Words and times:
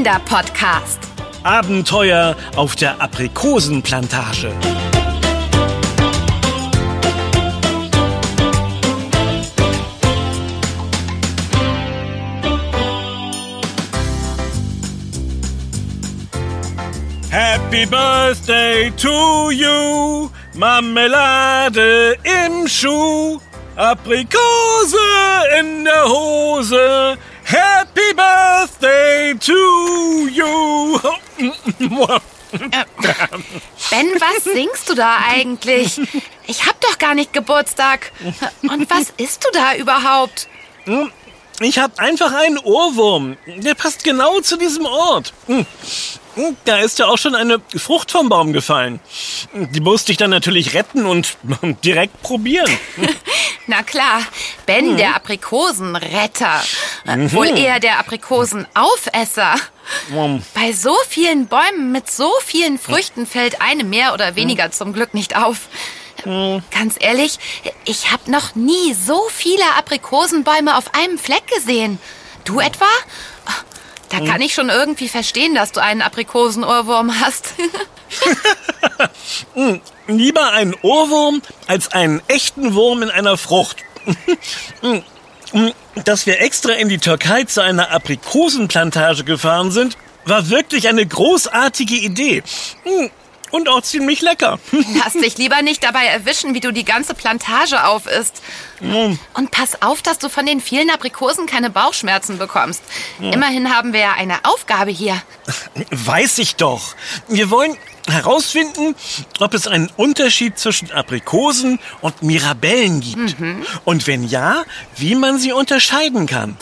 Kinderpodcast. 0.00 0.98
Abenteuer 1.42 2.34
auf 2.56 2.74
der 2.74 3.02
Aprikosenplantage. 3.02 4.50
Happy 17.30 17.84
Birthday 17.84 18.90
to 18.96 19.50
you, 19.50 20.30
Marmelade 20.54 22.16
im 22.24 22.66
Schuh, 22.66 23.38
Aprikose 23.76 24.96
in 25.58 25.84
der 25.84 26.08
Hose. 26.08 27.18
Happy 27.50 28.12
Birthday 28.14 29.34
to 29.40 30.28
you. 30.28 31.00
Ben, 33.90 34.06
was 34.20 34.44
singst 34.44 34.88
du 34.88 34.94
da 34.94 35.18
eigentlich? 35.28 36.00
Ich 36.46 36.66
hab 36.66 36.80
doch 36.80 36.98
gar 36.98 37.14
nicht 37.14 37.32
Geburtstag. 37.32 38.12
Und 38.62 38.88
was 38.88 39.12
isst 39.16 39.44
du 39.44 39.48
da 39.52 39.74
überhaupt? 39.74 40.48
Ich 41.60 41.78
habe 41.78 41.98
einfach 41.98 42.32
einen 42.32 42.58
Ohrwurm. 42.58 43.36
Der 43.46 43.74
passt 43.74 44.02
genau 44.02 44.40
zu 44.40 44.56
diesem 44.56 44.86
Ort. 44.86 45.32
Hm. 45.46 45.66
Hm, 46.36 46.56
Da 46.64 46.78
ist 46.78 46.98
ja 46.98 47.06
auch 47.06 47.18
schon 47.18 47.34
eine 47.34 47.60
Frucht 47.76 48.10
vom 48.10 48.28
Baum 48.28 48.52
gefallen. 48.52 49.00
Die 49.52 49.80
musste 49.80 50.12
ich 50.12 50.18
dann 50.18 50.30
natürlich 50.30 50.74
retten 50.74 51.04
und 51.04 51.36
direkt 51.84 52.22
probieren. 52.22 52.70
Na 53.66 53.82
klar, 53.82 54.22
Ben, 54.64 54.96
der 54.96 55.16
Aprikosenretter. 55.16 56.62
Äh, 57.06 57.32
Wohl 57.32 57.58
eher 57.58 57.78
der 57.78 57.98
Aprikosenaufesser. 57.98 59.54
Hm. 60.08 60.42
Bei 60.54 60.72
so 60.72 60.96
vielen 61.08 61.46
Bäumen 61.46 61.92
mit 61.92 62.10
so 62.10 62.30
vielen 62.44 62.78
Früchten 62.78 63.26
fällt 63.26 63.60
eine 63.60 63.84
mehr 63.84 64.14
oder 64.14 64.34
weniger 64.36 64.70
zum 64.70 64.92
Glück 64.92 65.14
nicht 65.14 65.36
auf. 65.36 65.68
Ganz 66.24 66.96
ehrlich, 66.98 67.38
ich 67.84 68.12
habe 68.12 68.30
noch 68.30 68.54
nie 68.54 68.94
so 68.94 69.28
viele 69.30 69.64
Aprikosenbäume 69.76 70.76
auf 70.76 70.94
einem 70.94 71.18
Fleck 71.18 71.46
gesehen. 71.48 71.98
Du 72.44 72.60
etwa? 72.60 72.86
Da 74.10 74.18
kann 74.18 74.40
ich 74.40 74.54
schon 74.54 74.70
irgendwie 74.70 75.08
verstehen, 75.08 75.54
dass 75.54 75.70
du 75.70 75.80
einen 75.80 76.02
Aprikosenohrwurm 76.02 77.20
hast. 77.20 77.54
Lieber 80.08 80.52
einen 80.52 80.74
Ohrwurm 80.82 81.42
als 81.68 81.92
einen 81.92 82.20
echten 82.26 82.74
Wurm 82.74 83.02
in 83.02 83.10
einer 83.10 83.38
Frucht. 83.38 83.76
Dass 86.04 86.26
wir 86.26 86.40
extra 86.40 86.72
in 86.72 86.88
die 86.88 86.98
Türkei 86.98 87.44
zu 87.44 87.62
einer 87.62 87.90
Aprikosenplantage 87.90 89.24
gefahren 89.24 89.70
sind, 89.70 89.96
war 90.24 90.48
wirklich 90.50 90.88
eine 90.88 91.06
großartige 91.06 91.96
Idee. 91.96 92.42
Und 93.50 93.68
auch 93.68 93.82
ziemlich 93.82 94.20
lecker. 94.20 94.58
Lass 95.02 95.14
dich 95.14 95.36
lieber 95.38 95.62
nicht 95.62 95.82
dabei 95.82 96.04
erwischen, 96.04 96.54
wie 96.54 96.60
du 96.60 96.72
die 96.72 96.84
ganze 96.84 97.14
Plantage 97.14 97.84
auf 97.84 98.06
isst. 98.06 98.42
Und 99.34 99.50
pass 99.50 99.82
auf, 99.82 100.00
dass 100.02 100.18
du 100.18 100.28
von 100.28 100.46
den 100.46 100.60
vielen 100.60 100.88
Aprikosen 100.90 101.46
keine 101.46 101.68
Bauchschmerzen 101.68 102.38
bekommst. 102.38 102.82
Immerhin 103.20 103.74
haben 103.74 103.92
wir 103.92 104.00
ja 104.00 104.12
eine 104.12 104.44
Aufgabe 104.44 104.90
hier. 104.90 105.20
Weiß 105.90 106.38
ich 106.38 106.56
doch. 106.56 106.94
Wir 107.28 107.50
wollen 107.50 107.76
herausfinden, 108.08 108.94
ob 109.38 109.52
es 109.54 109.66
einen 109.66 109.90
Unterschied 109.96 110.58
zwischen 110.58 110.90
Aprikosen 110.92 111.78
und 112.00 112.22
Mirabellen 112.22 113.00
gibt. 113.00 113.36
Und 113.84 114.06
wenn 114.06 114.26
ja, 114.26 114.64
wie 114.96 115.14
man 115.14 115.38
sie 115.38 115.52
unterscheiden 115.52 116.26
kann. 116.26 116.56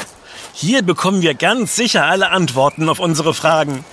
Hier 0.52 0.83
bekommen 0.83 1.23
wir 1.23 1.34
ganz 1.34 1.77
sicher 1.77 2.05
alle 2.06 2.30
Antworten 2.30 2.89
auf 2.89 2.98
unsere 2.98 3.33
Fragen. 3.33 3.85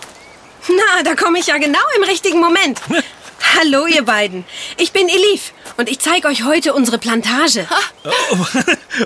Na, 0.67 1.03
da 1.03 1.15
komme 1.15 1.39
ich 1.39 1.47
ja 1.47 1.57
genau 1.57 1.79
im 1.97 2.03
richtigen 2.03 2.39
Moment. 2.39 2.81
Hallo, 3.57 3.85
ihr 3.85 4.03
beiden. 4.03 4.45
Ich 4.77 4.91
bin 4.91 5.07
Elif 5.07 5.53
und 5.77 5.89
ich 5.89 5.99
zeige 5.99 6.27
euch 6.27 6.43
heute 6.43 6.73
unsere 6.73 6.97
Plantage. 6.97 7.67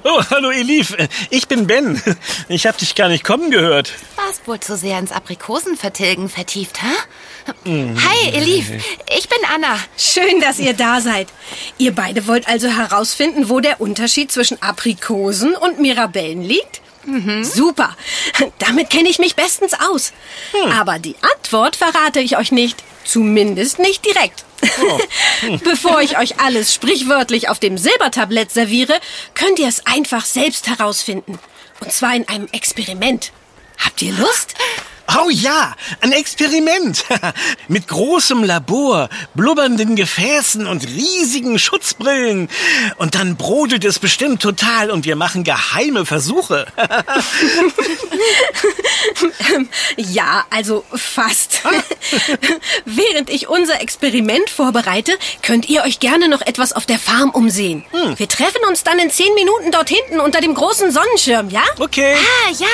Oh, 0.03 0.21
hallo 0.29 0.51
Elif. 0.51 0.95
Ich 1.31 1.47
bin 1.47 1.65
Ben. 1.65 2.01
Ich 2.47 2.67
habe 2.67 2.77
dich 2.77 2.93
gar 2.93 3.07
nicht 3.07 3.23
kommen 3.23 3.49
gehört. 3.49 3.93
Warst 4.17 4.47
wohl 4.47 4.59
zu 4.59 4.77
sehr 4.77 4.99
ins 4.99 5.11
Aprikosenvertilgen 5.11 6.29
vertieft, 6.29 6.79
hä? 6.83 7.51
Hi, 7.65 8.29
Elif. 8.29 8.69
Ich 9.17 9.27
bin 9.29 9.39
Anna. 9.53 9.79
Schön, 9.97 10.41
dass 10.41 10.59
ihr 10.59 10.73
da 10.73 11.01
seid. 11.01 11.27
Ihr 11.79 11.95
beide 11.95 12.27
wollt 12.27 12.47
also 12.47 12.67
herausfinden, 12.67 13.49
wo 13.49 13.59
der 13.61 13.81
Unterschied 13.81 14.31
zwischen 14.31 14.61
Aprikosen 14.61 15.55
und 15.55 15.79
Mirabellen 15.79 16.43
liegt? 16.43 16.81
Super. 17.43 17.95
Damit 18.59 18.89
kenne 18.89 19.09
ich 19.09 19.19
mich 19.19 19.35
bestens 19.35 19.73
aus. 19.73 20.13
Aber 20.77 20.99
die 20.99 21.15
Antwort 21.21 21.75
verrate 21.75 22.19
ich 22.19 22.37
euch 22.37 22.51
nicht. 22.51 22.83
Zumindest 23.03 23.79
nicht 23.79 24.05
direkt. 24.05 24.45
Bevor 25.63 26.01
ich 26.01 26.17
euch 26.17 26.39
alles 26.39 26.73
sprichwörtlich 26.73 27.49
auf 27.49 27.59
dem 27.59 27.77
Silbertablett 27.77 28.51
serviere, 28.51 28.99
könnt 29.33 29.57
ihr 29.59 29.67
es 29.67 29.85
einfach 29.85 30.25
selbst 30.25 30.67
herausfinden. 30.67 31.39
Und 31.79 31.91
zwar 31.91 32.13
in 32.15 32.27
einem 32.27 32.47
Experiment. 32.51 33.31
Habt 33.77 34.01
ihr 34.01 34.13
Lust? 34.13 34.55
Oh 35.17 35.29
ja, 35.29 35.75
ein 36.01 36.11
Experiment. 36.11 37.03
Mit 37.67 37.87
großem 37.87 38.43
Labor, 38.43 39.09
blubbernden 39.33 39.95
Gefäßen 39.95 40.67
und 40.67 40.85
riesigen 40.85 41.57
Schutzbrillen. 41.57 42.49
Und 42.97 43.15
dann 43.15 43.35
brodelt 43.35 43.85
es 43.85 43.99
bestimmt 43.99 44.41
total 44.41 44.91
und 44.91 45.05
wir 45.05 45.15
machen 45.15 45.43
geheime 45.43 46.05
Versuche. 46.05 46.67
Ja, 49.97 50.45
also 50.49 50.83
fast. 50.93 51.61
Während 52.85 53.29
ich 53.29 53.47
unser 53.47 53.81
Experiment 53.81 54.49
vorbereite, 54.49 55.11
könnt 55.41 55.69
ihr 55.69 55.83
euch 55.83 55.99
gerne 55.99 56.29
noch 56.29 56.41
etwas 56.41 56.73
auf 56.73 56.85
der 56.85 56.99
Farm 56.99 57.29
umsehen. 57.31 57.85
Wir 58.17 58.27
treffen 58.27 58.61
uns 58.67 58.83
dann 58.83 58.99
in 58.99 59.09
zehn 59.09 59.33
Minuten 59.35 59.71
dort 59.71 59.89
hinten 59.89 60.19
unter 60.19 60.41
dem 60.41 60.53
großen 60.53 60.91
Sonnenschirm, 60.91 61.49
ja? 61.49 61.63
Okay. 61.79 62.15
Ah, 62.15 62.51
ja. 62.57 62.67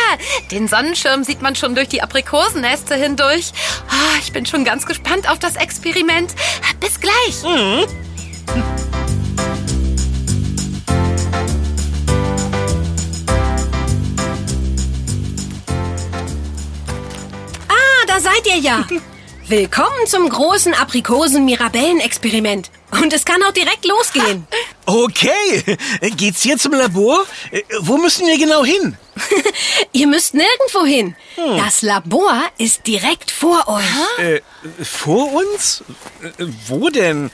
Den 0.51 0.67
Sonnenschirm 0.67 1.23
sieht 1.23 1.41
man 1.41 1.55
schon 1.55 1.75
durch 1.75 1.87
die 1.87 2.01
Aprikosenneste 2.25 2.95
hindurch. 2.95 3.51
Ah, 3.87 4.17
ich 4.19 4.33
bin 4.33 4.45
schon 4.47 4.65
ganz 4.65 4.87
gespannt 4.87 5.29
auf 5.29 5.37
das 5.37 5.55
Experiment. 5.55 6.33
Bis 6.79 6.99
gleich. 6.99 7.43
Ah, 17.67 18.05
da 18.07 18.19
seid 18.19 18.47
ihr 18.47 18.57
ja. 18.57 18.85
Willkommen 19.47 20.07
zum 20.07 20.27
großen 20.27 20.73
Aprikosen-Mirabellen-Experiment. 20.73 22.71
Und 22.91 23.13
es 23.13 23.25
kann 23.25 23.43
auch 23.43 23.51
direkt 23.51 23.85
losgehen. 23.85 24.47
Okay. 24.87 25.63
Geht's 26.15 26.43
hier 26.43 26.59
zum 26.59 26.73
Labor? 26.73 27.25
Äh, 27.49 27.63
Wo 27.79 27.97
müssen 27.97 28.27
wir 28.27 28.37
genau 28.37 28.63
hin? 28.63 28.95
Ihr 29.93 30.05
müsst 30.05 30.35
nirgendwo 30.35 30.85
hin. 30.85 31.15
Das 31.57 31.81
Labor 31.81 32.43
ist 32.59 32.85
direkt 32.85 33.31
vor 33.31 33.67
euch. 33.67 34.19
Äh, 34.23 34.41
vor 34.83 35.33
uns? 35.33 35.83
Äh, 36.21 36.45
Wo 36.67 36.89
denn? 36.89 37.31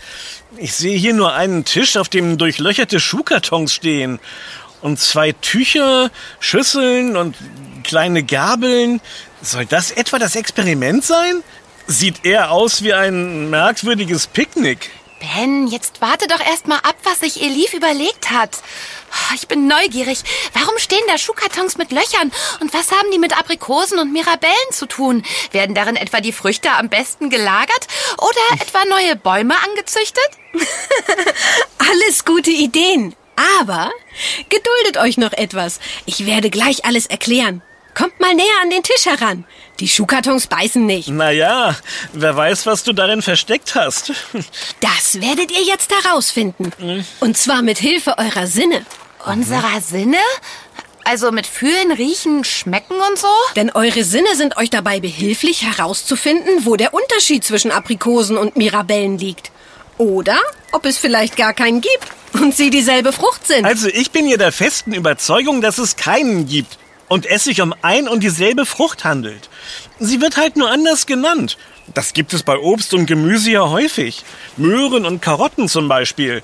Ich 0.56 0.74
sehe 0.76 0.98
hier 0.98 1.14
nur 1.14 1.34
einen 1.34 1.66
Tisch, 1.66 1.98
auf 1.98 2.08
dem 2.08 2.38
durchlöcherte 2.38 3.02
Schuhkartons 3.02 3.74
stehen. 3.74 4.22
Und 4.82 5.02
zwei 5.02 5.34
Tücher, 5.34 6.10
Schüsseln 6.40 7.18
und 7.18 7.36
kleine 7.84 8.24
Gabeln. 8.24 9.02
Soll 9.42 9.66
das 9.66 9.92
etwa 9.92 10.20
das 10.20 10.38
Experiment 10.38 11.04
sein? 11.04 11.44
Sieht 11.92 12.24
eher 12.26 12.52
aus 12.52 12.84
wie 12.84 12.94
ein 12.94 13.50
merkwürdiges 13.50 14.26
Picknick. 14.26 14.92
Ben, 15.20 15.68
jetzt 15.68 16.00
warte 16.00 16.26
doch 16.28 16.40
erst 16.40 16.66
mal 16.66 16.78
ab, 16.78 16.96
was 17.04 17.20
sich 17.20 17.44
Elif 17.44 17.74
überlegt 17.74 18.32
hat. 18.32 18.60
Oh, 19.12 19.34
Ich 19.36 19.50
bin 19.50 19.68
neugierig. 19.68 20.20
Warum 20.54 20.78
stehen 20.78 21.04
da 21.08 21.18
Schuhkartons 21.18 21.78
mit 21.78 21.92
Löchern? 21.92 22.32
Und 22.62 22.74
was 22.74 22.92
haben 22.92 23.12
die 23.12 23.20
mit 23.20 23.38
Aprikosen 23.38 24.00
und 24.00 24.14
Mirabellen 24.14 24.72
zu 24.72 24.86
tun? 24.86 25.24
Werden 25.52 25.76
darin 25.76 25.98
etwa 25.98 26.22
die 26.22 26.32
Früchte 26.32 26.72
am 26.72 26.88
besten 26.88 27.30
gelagert? 27.30 27.88
Oder 28.20 28.62
etwa 28.62 28.86
neue 28.86 29.18
Bäume 29.18 29.56
angezüchtet? 29.62 30.30
Alles 31.78 32.24
gute 32.24 32.52
Ideen. 32.52 33.14
Aber 33.60 33.92
geduldet 34.48 34.96
euch 34.96 35.18
noch 35.18 35.34
etwas. 35.34 35.82
Ich 36.06 36.26
werde 36.26 36.50
gleich 36.50 36.86
alles 36.86 37.06
erklären. 37.06 37.62
Kommt 37.94 38.20
mal 38.20 38.34
näher 38.34 38.46
an 38.62 38.70
den 38.70 38.84
Tisch 38.84 39.06
heran. 39.06 39.46
Die 39.80 39.88
Schuhkartons 39.88 40.48
beißen 40.48 40.86
nicht. 40.86 41.10
Naja, 41.10 41.76
wer 42.14 42.36
weiß, 42.36 42.66
was 42.66 42.84
du 42.84 42.94
darin 42.94 43.22
versteckt 43.22 43.76
hast. 43.76 44.14
Das 44.80 45.22
werdet 45.22 45.52
ihr 45.52 45.64
jetzt 45.64 45.92
herausfinden. 45.92 46.72
Und 47.20 47.38
zwar 47.38 47.62
mit 47.62 47.78
Hilfe 47.78 48.18
eurer 48.18 48.48
Sinne. 48.48 48.86
Unserer 49.26 49.82
Sinne? 49.82 50.18
Also 51.04 51.32
mit 51.32 51.48
Fühlen, 51.48 51.92
Riechen, 51.92 52.44
Schmecken 52.44 52.96
und 52.96 53.18
so? 53.18 53.28
Denn 53.56 53.72
eure 53.72 54.04
Sinne 54.04 54.36
sind 54.36 54.58
euch 54.58 54.70
dabei 54.70 55.00
behilflich 55.00 55.64
herauszufinden, 55.64 56.66
wo 56.66 56.76
der 56.76 56.94
Unterschied 56.94 57.44
zwischen 57.44 57.72
Aprikosen 57.72 58.38
und 58.38 58.56
Mirabellen 58.56 59.18
liegt. 59.18 59.52
Oder 59.98 60.38
ob 60.72 60.86
es 60.86 60.98
vielleicht 60.98 61.36
gar 61.36 61.54
keinen 61.54 61.82
gibt 61.82 62.08
und 62.34 62.56
sie 62.56 62.70
dieselbe 62.70 63.12
Frucht 63.14 63.46
sind. 63.48 63.66
Also 63.66 63.88
ich 63.88 64.12
bin 64.12 64.28
ja 64.28 64.38
der 64.38 64.52
festen 64.52 64.94
Überzeugung, 64.94 65.62
dass 65.62 65.78
es 65.78 65.96
keinen 65.96 66.48
gibt. 66.48 66.78
Und 67.12 67.26
es 67.26 67.44
sich 67.44 67.60
um 67.60 67.76
ein 67.82 68.08
und 68.08 68.24
dieselbe 68.24 68.66
Frucht 68.66 69.04
handelt. 69.04 69.50
Sie 70.00 70.22
wird 70.22 70.38
halt 70.38 70.56
nur 70.56 70.72
anders 70.72 71.06
genannt. 71.06 71.58
Das 71.94 72.14
gibt 72.14 72.32
es 72.32 72.44
bei 72.44 72.58
Obst 72.58 72.94
und 72.94 73.06
Gemüse 73.06 73.52
ja 73.52 73.70
häufig. 73.70 74.24
Möhren 74.56 75.06
und 75.06 75.22
Karotten 75.22 75.68
zum 75.68 75.90
Beispiel. 75.90 76.42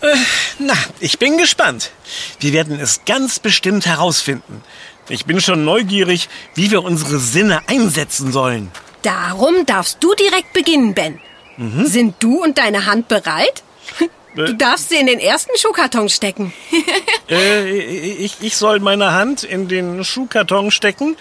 Äh, 0.00 0.16
na, 0.58 0.74
ich 0.98 1.20
bin 1.20 1.38
gespannt. 1.38 1.92
Wir 2.40 2.52
werden 2.52 2.80
es 2.80 3.04
ganz 3.04 3.38
bestimmt 3.38 3.86
herausfinden. 3.86 4.64
Ich 5.08 5.26
bin 5.26 5.40
schon 5.40 5.64
neugierig, 5.64 6.28
wie 6.56 6.72
wir 6.72 6.82
unsere 6.82 7.20
Sinne 7.20 7.60
einsetzen 7.68 8.32
sollen. 8.32 8.72
Darum 9.02 9.64
darfst 9.64 9.98
du 10.02 10.12
direkt 10.16 10.52
beginnen, 10.54 10.94
Ben. 10.94 11.20
Mhm. 11.56 11.86
Sind 11.86 12.16
du 12.18 12.42
und 12.42 12.58
deine 12.58 12.86
Hand 12.86 13.06
bereit? 13.06 13.62
Du 14.34 14.42
äh? 14.42 14.54
darfst 14.54 14.88
sie 14.88 14.96
in 14.96 15.06
den 15.06 15.20
ersten 15.20 15.56
Schuhkarton 15.56 16.08
stecken. 16.08 16.52
äh, 17.30 17.70
ich, 17.70 18.36
ich 18.40 18.56
soll 18.56 18.80
meine 18.80 19.12
Hand 19.12 19.44
in 19.44 19.68
den 19.68 20.04
Schuhkarton 20.04 20.70
stecken? 20.70 21.16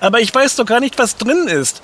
Aber 0.00 0.20
ich 0.20 0.34
weiß 0.34 0.56
doch 0.56 0.66
gar 0.66 0.80
nicht, 0.80 0.98
was 0.98 1.16
drin 1.16 1.48
ist. 1.48 1.82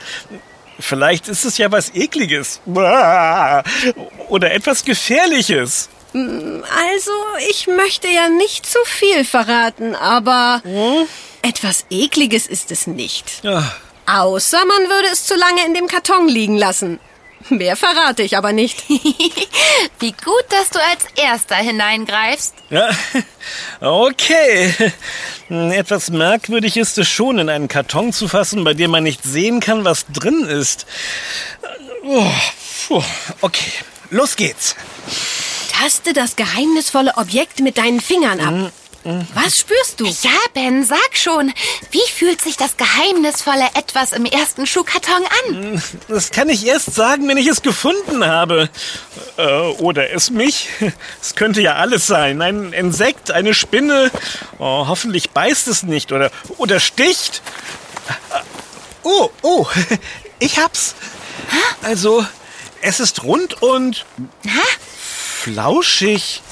Vielleicht 0.79 1.29
ist 1.29 1.45
es 1.45 1.57
ja 1.59 1.71
was 1.71 1.95
Ekliges. 1.95 2.61
Oder 4.29 4.53
etwas 4.53 4.85
Gefährliches. 4.85 5.89
Also, 6.13 7.13
ich 7.51 7.67
möchte 7.67 8.09
ja 8.09 8.29
nicht 8.29 8.67
zu 8.67 8.79
viel 8.85 9.25
verraten, 9.25 9.97
aber 9.97 10.61
hm? 10.63 11.07
etwas 11.43 11.87
Ekliges 11.91 12.47
ist 12.47 12.71
es 12.71 12.87
nicht. 12.87 13.43
Ja. 13.43 13.75
Außer 14.07 14.59
man 14.65 14.91
würde 14.91 15.09
es 15.13 15.25
zu 15.25 15.35
lange 15.35 15.65
in 15.67 15.75
dem 15.75 15.89
Karton 15.89 16.29
liegen 16.29 16.57
lassen. 16.57 17.01
Mehr 17.51 17.77
verrate 17.77 18.23
ich 18.23 18.37
aber 18.37 18.53
nicht. 18.53 18.89
Wie 19.99 20.13
gut, 20.13 20.45
dass 20.49 20.71
du 20.71 20.79
als 20.81 21.05
Erster 21.17 21.57
hineingreifst. 21.57 22.55
Ja, 22.71 22.91
okay. 23.81 24.75
Etwas 25.49 26.11
merkwürdig 26.11 26.77
ist 26.77 26.97
es 26.99 27.09
schon, 27.09 27.39
in 27.39 27.49
einen 27.49 27.69
Karton 27.69 28.13
zu 28.13 28.29
fassen, 28.29 28.65
bei 28.65 28.75
dem 28.75 28.91
man 28.91 29.03
nicht 29.03 29.23
sehen 29.23 29.61
kann, 29.61 29.85
was 29.85 30.07
drin 30.13 30.45
ist. 30.45 30.87
Oh, 32.03 33.03
okay, 33.41 33.73
los 34.11 34.37
geht's. 34.37 34.75
Taste 35.71 36.13
das 36.13 36.37
geheimnisvolle 36.37 37.17
Objekt 37.17 37.61
mit 37.61 37.79
deinen 37.79 38.01
Fingern 38.01 38.41
ab. 38.41 38.73
Was 39.05 39.59
spürst 39.59 40.01
du? 40.01 40.07
Ja, 40.07 40.31
Ben, 40.55 40.83
sag 40.85 41.11
schon. 41.13 41.53
Wie 41.91 42.11
fühlt 42.11 42.41
sich 42.41 42.57
das 42.57 42.77
geheimnisvolle 42.79 43.67
Etwas 43.75 44.13
im 44.13 44.25
ersten 44.25 44.67
Schuhkarton 44.67 45.23
an? 45.47 45.83
Das 46.09 46.31
kann 46.31 46.49
ich 46.49 46.65
erst 46.67 46.95
sagen, 46.95 47.29
wenn 47.29 47.37
ich 47.37 47.47
es 47.47 47.61
gefunden 47.61 48.25
habe. 48.25 48.71
Äh, 49.37 49.43
oder 49.79 50.11
es 50.11 50.31
mich. 50.31 50.69
Es 51.21 51.35
könnte 51.35 51.61
ja 51.61 51.75
alles 51.75 52.07
sein. 52.07 52.41
Ein 52.41 52.73
Insekt, 52.73 53.31
eine 53.31 53.53
Spinne. 53.53 54.11
Oh, 54.59 54.87
hoffentlich 54.89 55.31
beißt 55.31 55.69
es 55.69 55.83
nicht 55.83 56.11
oder, 56.13 56.31
oder 56.57 56.81
sticht. 56.81 57.43
Oh, 59.03 59.31
oh, 59.43 59.67
ich 60.39 60.59
hab's. 60.59 60.95
Also, 61.83 62.25
es 62.81 63.01
ist 63.01 63.23
rund 63.23 63.63
und 63.63 64.07
flauschig. 65.43 66.43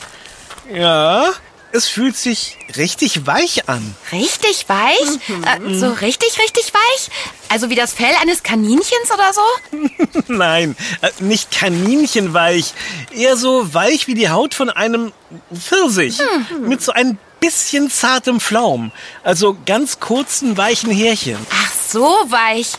Ja, 0.73 1.33
es 1.73 1.89
fühlt 1.89 2.17
sich 2.17 2.57
richtig 2.77 3.27
weich 3.27 3.69
an. 3.69 3.95
Richtig 4.13 4.69
weich? 4.69 5.29
Mhm. 5.29 5.45
Äh, 5.45 5.75
so 5.75 5.91
richtig, 5.91 6.39
richtig 6.39 6.73
weich? 6.73 7.09
Also 7.49 7.71
wie 7.71 7.75
das 7.75 7.93
Fell 7.93 8.15
eines 8.21 8.43
Kaninchens 8.43 9.11
oder 9.13 9.33
so? 9.33 10.21
Nein, 10.29 10.77
äh, 11.01 11.11
nicht 11.21 11.51
kaninchenweich. 11.51 12.75
Eher 13.15 13.37
so 13.37 13.73
weich 13.75 14.07
wie 14.07 14.15
die 14.15 14.31
Haut 14.31 14.55
von 14.55 14.71
einem 14.71 15.13
Pfirsich. 15.55 16.19
Mhm. 16.51 16.69
Mit 16.69 16.83
so 16.83 16.93
ein 16.93 17.19
bisschen 17.41 17.91
zartem 17.91 18.39
Flaum. 18.41 18.93
Also 19.25 19.57
ganz 19.67 19.99
kurzen, 19.99 20.57
weichen 20.57 20.91
Härchen. 20.91 21.39
Ach, 21.51 21.73
so 21.89 22.05
weich. 22.29 22.73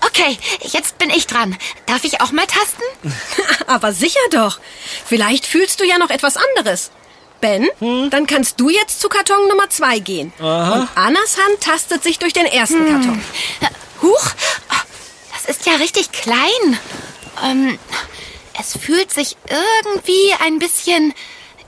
Okay, 0.00 0.36
jetzt 0.72 0.98
bin 0.98 1.10
ich 1.10 1.26
dran. 1.26 1.56
Darf 1.86 2.04
ich 2.04 2.20
auch 2.20 2.32
mal 2.32 2.46
tasten? 2.46 2.82
Aber 3.66 3.92
sicher 3.92 4.20
doch. 4.30 4.58
Vielleicht 5.06 5.46
fühlst 5.46 5.80
du 5.80 5.84
ja 5.84 5.98
noch 5.98 6.10
etwas 6.10 6.36
anderes. 6.36 6.90
Ben, 7.42 7.68
hm? 7.80 8.08
dann 8.08 8.26
kannst 8.26 8.58
du 8.60 8.70
jetzt 8.70 9.00
zu 9.00 9.08
Karton 9.08 9.48
Nummer 9.48 9.68
zwei 9.68 9.98
gehen. 9.98 10.32
Aha. 10.38 10.74
Und 10.74 10.88
Annas 10.94 11.36
Hand 11.36 11.60
tastet 11.60 12.02
sich 12.02 12.20
durch 12.20 12.32
den 12.32 12.46
ersten 12.46 12.86
hm. 12.86 12.88
Karton. 12.88 13.24
Huch, 14.00 14.30
das 15.32 15.56
ist 15.56 15.66
ja 15.66 15.74
richtig 15.74 16.12
klein. 16.12 16.78
Ähm, 17.44 17.78
es 18.58 18.78
fühlt 18.78 19.12
sich 19.12 19.36
irgendwie 19.48 20.34
ein 20.44 20.60
bisschen 20.60 21.10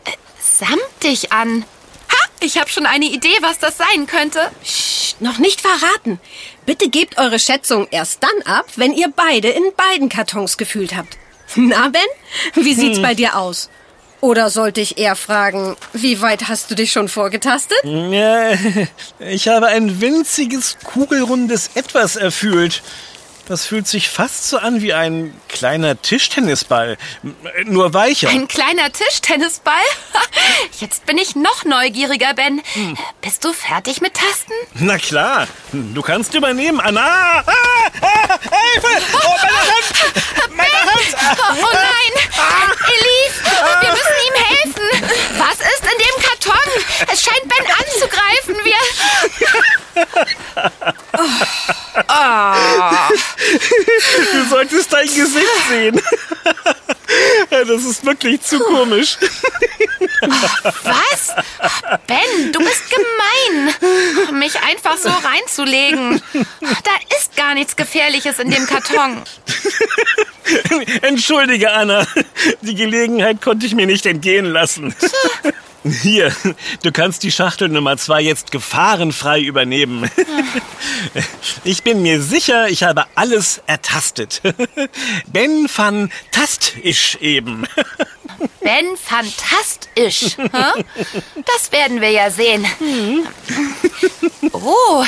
äh, 0.05 0.11
samtig 0.41 1.33
an. 1.33 1.65
Ha, 2.09 2.29
ich 2.41 2.57
habe 2.59 2.71
schon 2.71 2.87
eine 2.87 3.07
Idee, 3.07 3.37
was 3.41 3.59
das 3.59 3.77
sein 3.77 4.07
könnte. 4.07 4.53
Psst, 4.63 5.21
noch 5.21 5.39
nicht 5.39 5.61
verraten. 5.61 6.21
Bitte 6.67 6.89
gebt 6.89 7.19
eure 7.19 7.41
Schätzung 7.41 7.89
erst 7.91 8.23
dann 8.23 8.43
ab, 8.45 8.67
wenn 8.77 8.93
ihr 8.93 9.13
beide 9.15 9.49
in 9.49 9.65
beiden 9.77 10.09
Kartons 10.09 10.57
gefühlt 10.57 10.97
habt. 10.97 11.19
Na, 11.57 11.89
Ben, 11.89 12.03
wie 12.65 12.75
sieht's 12.75 12.99
hm. 12.99 13.03
bei 13.03 13.15
dir 13.15 13.37
aus? 13.37 13.71
Oder 14.25 14.49
sollte 14.49 14.81
ich 14.81 14.97
eher 14.97 15.17
fragen, 15.17 15.77
wie 15.93 16.23
weit 16.23 16.49
hast 16.49 16.71
du 16.71 16.75
dich 16.75 16.93
schon 16.93 17.09
vorgetastet? 17.09 17.77
Ich 19.19 19.49
habe 19.49 19.67
ein 19.67 20.01
winziges, 20.01 20.79
kugelrundes 20.83 21.73
Etwas 21.75 22.17
erfüllt. 22.17 22.83
Das 23.47 23.67
fühlt 23.67 23.87
sich 23.87 24.09
fast 24.09 24.49
so 24.49 24.57
an 24.57 24.81
wie 24.81 24.95
ein 24.95 25.39
kleiner 25.49 26.01
Tischtennisball, 26.01 26.97
nur 27.65 27.93
weicher. 27.93 28.31
Ein 28.31 28.49
kleiner 28.49 28.91
Tischtennisball? 28.91 29.75
Jetzt 30.81 31.05
bin 31.05 31.19
ich 31.19 31.37
noch 31.37 31.65
neugieriger, 31.65 32.33
Ben. 32.33 32.63
Hm. 32.73 32.97
Bist 33.21 33.45
du 33.45 33.53
fertig 33.53 34.01
mit 34.01 34.15
Tasten? 34.15 34.55
Na 34.75 34.97
klar. 34.97 35.47
Du 35.73 36.01
kannst 36.01 36.33
übernehmen, 36.33 36.81
Anna. 36.81 37.03
Ah, 37.03 37.45
ah, 37.47 38.39
Hilfe! 38.41 39.03
Oh, 39.13 39.37
meine 39.43 39.53
Hand! 39.71 40.57
Meine 40.57 40.81
Hand! 40.81 41.17
Oh 41.39 41.67
nein! 41.73 42.13
Ah. 42.39 42.73
Elise, 42.87 43.41
wir 43.83 43.91
müssen 43.91 44.19
ihm 44.27 44.37
helfen. 44.45 44.89
Was 45.39 45.59
ist 45.61 45.83
in 45.83 45.99
dem 45.99 46.17
Karton? 46.23 46.71
Es 47.13 47.23
scheint 47.23 47.45
Ben 47.45 47.67
anzugreifen. 47.79 48.57
Wir... 48.65 48.81
Oh. 51.17 51.74
Oh. 51.97 52.55
Du 54.33 54.49
solltest 54.49 54.93
dein 54.93 55.07
Gesicht 55.07 55.69
sehen. 55.69 56.01
Das 57.51 57.69
ist 57.69 58.05
wirklich 58.05 58.41
zu 58.43 58.59
komisch. 58.59 59.17
Was? 60.83 61.35
Ben, 62.07 62.53
du 62.53 62.59
bist 62.59 62.83
gemein. 62.91 63.75
Mich 64.39 64.61
einfach 64.61 64.97
so 64.97 65.11
reinzulegen. 65.11 66.21
Da 66.33 67.17
ist 67.19 67.37
gar 67.37 67.55
nichts 67.55 67.77
Gefährliches 67.77 68.39
in 68.39 68.51
dem 68.51 68.67
Karton. 68.67 69.23
Entschuldige, 71.03 71.71
Anna. 71.73 72.07
Die 72.63 72.75
Gelegenheit 72.75 73.41
konnte 73.41 73.67
ich 73.67 73.75
mir 73.75 73.87
nicht 73.87 74.07
entgehen 74.07 74.47
lassen. 74.47 74.95
Hier, 75.85 76.35
du 76.83 76.93
kannst 76.93 77.23
die 77.25 77.31
Schachtel 77.31 77.69
Nummer 77.69 77.99
zwei 77.99 78.23
jetzt 78.23 78.51
gefahrenfrei 78.51 79.41
übernehmen. 79.41 80.11
Ich 81.65 81.83
bin 81.83 82.03
mir 82.03 82.21
sicher, 82.21 82.69
ich 82.69 82.83
habe 82.83 83.05
alles 83.15 83.61
ertastet. 83.67 84.41
Ben 85.27 85.69
fantastisch 85.69 87.17
eben. 87.21 87.67
Ben 88.61 88.97
fantastisch. 88.97 90.37
Das 90.37 91.73
werden 91.73 92.01
wir 92.01 92.11
ja 92.11 92.31
sehen. 92.31 92.67
Oh, 94.53 95.05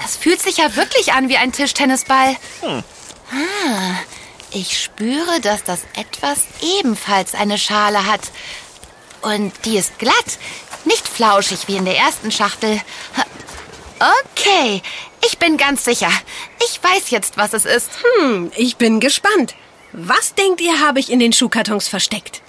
das 0.00 0.16
fühlt 0.16 0.40
sich 0.40 0.58
ja 0.58 0.74
wirklich 0.76 1.12
an 1.12 1.28
wie 1.28 1.36
ein 1.36 1.52
Tischtennisball. 1.52 2.36
Ah, 2.62 3.94
ich 4.52 4.80
spüre, 4.82 5.40
dass 5.40 5.64
das 5.64 5.80
etwas 5.94 6.40
ebenfalls 6.78 7.34
eine 7.34 7.58
Schale 7.58 8.06
hat. 8.06 8.30
Und 9.22 9.52
die 9.64 9.78
ist 9.78 9.98
glatt, 9.98 10.38
nicht 10.84 11.06
flauschig 11.08 11.68
wie 11.68 11.76
in 11.76 11.84
der 11.84 11.96
ersten 11.96 12.30
Schachtel. 12.30 12.80
Okay, 14.34 14.82
ich 15.24 15.38
bin 15.38 15.56
ganz 15.56 15.84
sicher. 15.84 16.10
Ich 16.64 16.82
weiß 16.82 17.10
jetzt, 17.10 17.36
was 17.36 17.52
es 17.52 17.64
ist. 17.64 17.90
Hm, 18.02 18.50
ich 18.56 18.76
bin 18.76 18.98
gespannt. 18.98 19.54
Was 19.92 20.34
denkt 20.34 20.60
ihr, 20.60 20.80
habe 20.80 21.00
ich 21.00 21.10
in 21.10 21.18
den 21.18 21.32
Schuhkartons 21.32 21.86
versteckt? 21.86 22.42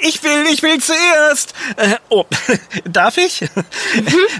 Ich 0.00 0.22
will, 0.22 0.46
ich 0.52 0.62
will 0.62 0.80
zuerst. 0.80 1.52
Äh, 1.76 1.96
oh, 2.08 2.24
darf 2.84 3.18
ich? 3.18 3.42
Mhm. 3.42 3.64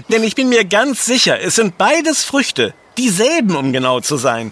Denn 0.09 0.23
ich 0.23 0.35
bin 0.35 0.49
mir 0.49 0.65
ganz 0.65 1.05
sicher, 1.05 1.39
es 1.39 1.55
sind 1.55 1.77
beides 1.77 2.23
Früchte. 2.23 2.73
Dieselben, 2.97 3.55
um 3.55 3.71
genau 3.73 3.99
zu 3.99 4.17
sein. 4.17 4.51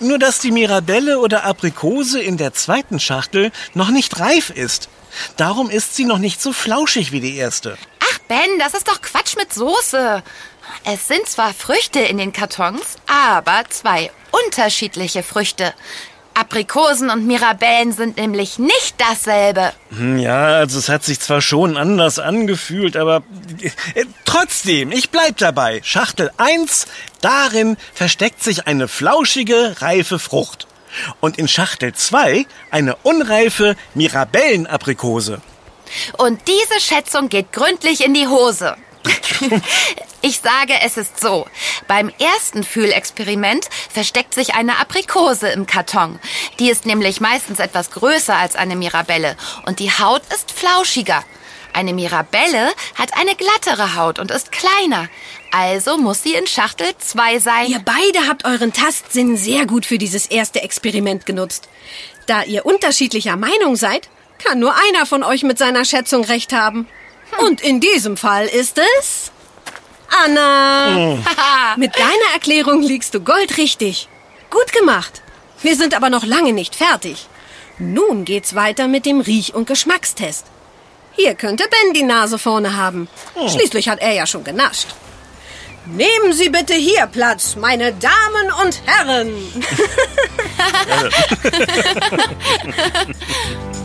Nur, 0.00 0.18
dass 0.18 0.40
die 0.40 0.50
Mirabelle 0.50 1.20
oder 1.20 1.44
Aprikose 1.44 2.20
in 2.20 2.36
der 2.36 2.52
zweiten 2.52 2.98
Schachtel 2.98 3.52
noch 3.74 3.90
nicht 3.90 4.18
reif 4.18 4.50
ist. 4.50 4.88
Darum 5.36 5.70
ist 5.70 5.94
sie 5.96 6.04
noch 6.04 6.18
nicht 6.18 6.40
so 6.42 6.52
flauschig 6.52 7.12
wie 7.12 7.20
die 7.20 7.36
erste. 7.36 7.76
Ach, 8.00 8.18
Ben, 8.28 8.58
das 8.58 8.74
ist 8.74 8.88
doch 8.88 9.00
Quatsch 9.00 9.36
mit 9.36 9.52
Soße. 9.52 10.22
Es 10.84 11.08
sind 11.08 11.26
zwar 11.28 11.52
Früchte 11.52 12.00
in 12.00 12.18
den 12.18 12.32
Kartons, 12.32 12.96
aber 13.06 13.64
zwei 13.68 14.10
unterschiedliche 14.30 15.22
Früchte. 15.22 15.74
Aprikosen 16.36 17.10
und 17.10 17.26
Mirabellen 17.26 17.92
sind 17.92 18.16
nämlich 18.16 18.58
nicht 18.58 18.96
dasselbe. 18.98 19.72
Hm, 19.90 20.18
Ja, 20.18 20.46
also 20.46 20.78
es 20.80 20.88
hat 20.88 21.04
sich 21.04 21.20
zwar 21.20 21.40
schon 21.40 21.76
anders 21.76 22.18
angefühlt, 22.18 22.96
aber 22.96 23.22
äh, 23.94 24.04
trotzdem, 24.24 24.90
ich 24.90 25.10
bleib 25.10 25.36
dabei. 25.36 25.80
Schachtel 25.84 26.32
1, 26.38 26.86
darin 27.20 27.76
versteckt 27.94 28.42
sich 28.42 28.66
eine 28.66 28.88
flauschige, 28.88 29.76
reife 29.80 30.18
Frucht. 30.18 30.66
Und 31.20 31.38
in 31.38 31.48
Schachtel 31.48 31.94
2 31.94 32.46
eine 32.70 32.96
unreife 32.96 33.76
Mirabellenaprikose. 33.94 35.40
Und 36.18 36.40
diese 36.48 36.80
Schätzung 36.80 37.28
geht 37.28 37.52
gründlich 37.52 38.04
in 38.04 38.14
die 38.14 38.26
Hose. 38.26 38.76
Ich 40.26 40.40
sage, 40.40 40.72
es 40.82 40.96
ist 40.96 41.20
so. 41.20 41.46
Beim 41.86 42.10
ersten 42.18 42.64
Fühlexperiment 42.64 43.68
versteckt 43.92 44.32
sich 44.32 44.54
eine 44.54 44.78
Aprikose 44.78 45.48
im 45.48 45.66
Karton. 45.66 46.18
Die 46.58 46.70
ist 46.70 46.86
nämlich 46.86 47.20
meistens 47.20 47.58
etwas 47.58 47.90
größer 47.90 48.34
als 48.34 48.56
eine 48.56 48.74
Mirabelle 48.74 49.36
und 49.66 49.80
die 49.80 49.90
Haut 49.90 50.22
ist 50.34 50.50
flauschiger. 50.50 51.22
Eine 51.74 51.92
Mirabelle 51.92 52.72
hat 52.94 53.16
eine 53.18 53.34
glattere 53.34 53.96
Haut 53.96 54.20
und 54.20 54.30
ist 54.30 54.52
kleiner. 54.52 55.08
Also 55.50 55.96
muss 55.98 56.22
sie 56.22 56.34
in 56.34 56.46
Schachtel 56.46 56.86
2 56.96 57.40
sein. 57.40 57.66
Ihr 57.66 57.82
beide 57.84 58.28
habt 58.28 58.44
euren 58.44 58.72
Tastsinn 58.72 59.36
sehr 59.36 59.66
gut 59.66 59.84
für 59.84 59.98
dieses 59.98 60.26
erste 60.26 60.62
Experiment 60.62 61.26
genutzt. 61.26 61.68
Da 62.26 62.44
ihr 62.44 62.64
unterschiedlicher 62.64 63.36
Meinung 63.36 63.74
seid, 63.74 64.08
kann 64.38 64.60
nur 64.60 64.72
einer 64.88 65.04
von 65.04 65.24
euch 65.24 65.42
mit 65.42 65.58
seiner 65.58 65.84
Schätzung 65.84 66.24
recht 66.24 66.52
haben. 66.52 66.86
Und 67.40 67.60
in 67.60 67.80
diesem 67.80 68.16
Fall 68.16 68.46
ist 68.46 68.78
es 68.98 69.32
Anna. 70.24 71.18
mit 71.76 71.96
deiner 71.96 72.34
Erklärung 72.34 72.82
liegst 72.82 73.14
du 73.14 73.20
goldrichtig. 73.20 74.08
Gut 74.48 74.72
gemacht. 74.72 75.22
Wir 75.60 75.74
sind 75.74 75.96
aber 75.96 76.08
noch 76.08 76.24
lange 76.24 76.52
nicht 76.52 76.76
fertig. 76.76 77.26
Nun 77.78 78.24
geht's 78.24 78.54
weiter 78.54 78.86
mit 78.86 79.06
dem 79.06 79.20
Riech- 79.20 79.54
und 79.54 79.66
Geschmackstest. 79.66 80.46
Hier 81.16 81.34
könnte 81.34 81.64
Ben 81.64 81.94
die 81.94 82.02
Nase 82.02 82.38
vorne 82.38 82.76
haben. 82.76 83.08
Schließlich 83.48 83.88
hat 83.88 84.00
er 84.00 84.12
ja 84.12 84.26
schon 84.26 84.44
genascht. 84.44 84.88
Nehmen 85.86 86.32
Sie 86.32 86.48
bitte 86.48 86.74
hier 86.74 87.06
Platz, 87.06 87.56
meine 87.56 87.92
Damen 87.92 88.50
und 88.62 88.80
Herren. 88.86 89.34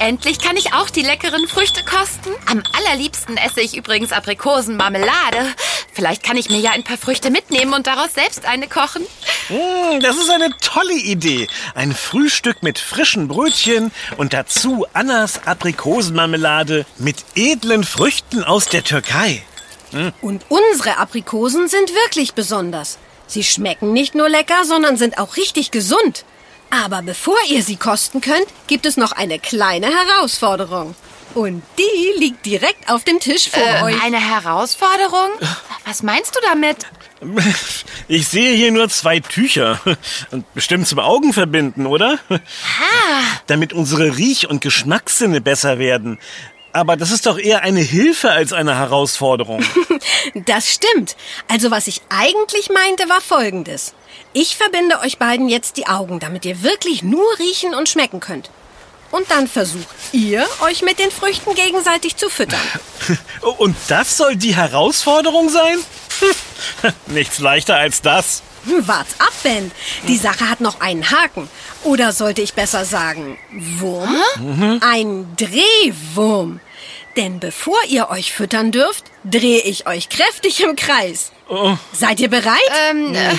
endlich 0.00 0.38
kann 0.38 0.56
ich 0.56 0.72
auch 0.74 0.90
die 0.90 1.02
leckeren 1.02 1.46
Früchte 1.48 1.84
kosten. 1.84 2.30
Am 2.46 2.62
allerliebsten 2.72 3.36
esse 3.36 3.60
ich 3.60 3.76
übrigens 3.76 4.12
Aprikosenmarmelade. 4.12 5.54
Vielleicht 5.92 6.22
kann 6.22 6.36
ich 6.36 6.50
mir 6.50 6.58
ja 6.58 6.70
ein 6.70 6.84
paar 6.84 6.98
Früchte 6.98 7.30
mitnehmen 7.30 7.74
und 7.74 7.86
daraus 7.86 8.14
selbst 8.14 8.44
eine 8.46 8.68
kochen. 8.68 9.02
Mm, 9.48 10.00
das 10.00 10.16
ist 10.16 10.30
eine 10.30 10.50
tolle 10.60 10.94
Idee. 10.94 11.48
Ein 11.74 11.94
Frühstück 11.94 12.62
mit 12.62 12.78
frischen 12.78 13.28
Brötchen 13.28 13.92
und 14.16 14.32
dazu 14.32 14.86
Annas 14.92 15.46
Aprikosenmarmelade 15.46 16.86
mit 16.98 17.16
edlen 17.34 17.84
Früchten 17.84 18.44
aus 18.44 18.66
der 18.66 18.84
Türkei. 18.84 19.42
Und 20.22 20.44
unsere 20.48 20.96
Aprikosen 20.96 21.68
sind 21.68 21.90
wirklich 21.90 22.32
besonders. 22.32 22.98
Sie 23.26 23.44
schmecken 23.44 23.92
nicht 23.92 24.14
nur 24.14 24.28
lecker, 24.28 24.64
sondern 24.64 24.96
sind 24.96 25.18
auch 25.18 25.36
richtig 25.36 25.70
gesund. 25.70 26.24
Aber 26.72 27.02
bevor 27.02 27.36
ihr 27.50 27.62
sie 27.62 27.76
kosten 27.76 28.20
könnt, 28.22 28.46
gibt 28.66 28.86
es 28.86 28.96
noch 28.96 29.12
eine 29.12 29.38
kleine 29.38 29.86
Herausforderung. 29.88 30.94
Und 31.34 31.62
die 31.78 32.18
liegt 32.20 32.44
direkt 32.46 32.90
auf 32.90 33.04
dem 33.04 33.20
Tisch 33.20 33.48
vor 33.50 33.62
Äh, 33.62 33.82
euch. 33.84 34.02
eine 34.02 34.18
Herausforderung? 34.20 35.28
Was 35.86 36.02
meinst 36.02 36.34
du 36.34 36.40
damit? 36.48 36.78
Ich 38.08 38.26
sehe 38.26 38.54
hier 38.56 38.72
nur 38.72 38.88
zwei 38.88 39.20
Tücher. 39.20 39.80
Und 40.32 40.52
bestimmt 40.54 40.88
zum 40.88 40.98
Augenverbinden, 40.98 41.86
oder? 41.86 42.18
Damit 43.46 43.72
unsere 43.72 44.16
Riech- 44.16 44.46
und 44.48 44.60
Geschmackssinne 44.60 45.40
besser 45.40 45.78
werden. 45.78 46.18
Aber 46.72 46.96
das 46.96 47.10
ist 47.10 47.26
doch 47.26 47.38
eher 47.38 47.62
eine 47.62 47.80
Hilfe 47.80 48.30
als 48.30 48.52
eine 48.52 48.76
Herausforderung. 48.76 49.62
Das 50.34 50.72
stimmt. 50.72 51.16
Also 51.48 51.70
was 51.70 51.86
ich 51.86 52.00
eigentlich 52.08 52.70
meinte, 52.70 53.08
war 53.08 53.20
Folgendes. 53.20 53.94
Ich 54.32 54.56
verbinde 54.56 55.00
euch 55.00 55.18
beiden 55.18 55.48
jetzt 55.48 55.76
die 55.76 55.86
Augen, 55.86 56.20
damit 56.20 56.44
ihr 56.44 56.62
wirklich 56.62 57.02
nur 57.02 57.26
riechen 57.38 57.74
und 57.74 57.88
schmecken 57.88 58.20
könnt. 58.20 58.50
Und 59.10 59.30
dann 59.30 59.46
versucht 59.46 59.94
ihr, 60.12 60.46
euch 60.60 60.82
mit 60.82 60.98
den 60.98 61.10
Früchten 61.10 61.54
gegenseitig 61.54 62.16
zu 62.16 62.30
füttern. 62.30 62.60
Und 63.58 63.76
das 63.88 64.16
soll 64.16 64.36
die 64.36 64.56
Herausforderung 64.56 65.50
sein? 65.50 65.78
Nichts 67.06 67.38
leichter 67.38 67.76
als 67.76 68.00
das. 68.00 68.42
Hm, 68.64 68.86
Wart's 68.86 69.14
ab, 69.18 69.32
Ben. 69.42 69.70
Die 70.08 70.16
Sache 70.16 70.48
hat 70.48 70.60
noch 70.60 70.80
einen 70.80 71.10
Haken. 71.10 71.48
Oder 71.84 72.12
sollte 72.12 72.42
ich 72.42 72.54
besser 72.54 72.84
sagen, 72.84 73.36
Wurm? 73.78 74.16
Ein 74.80 75.34
Drehwurm. 75.36 76.60
Denn 77.16 77.40
bevor 77.40 77.76
ihr 77.88 78.08
euch 78.10 78.32
füttern 78.32 78.72
dürft, 78.72 79.04
drehe 79.24 79.60
ich 79.60 79.86
euch 79.86 80.08
kräftig 80.08 80.60
im 80.62 80.76
Kreis. 80.76 81.30
Seid 81.92 82.18
ihr 82.20 82.30
bereit? 82.30 82.56
Ähm, 82.88 83.14
äh, 83.14 83.34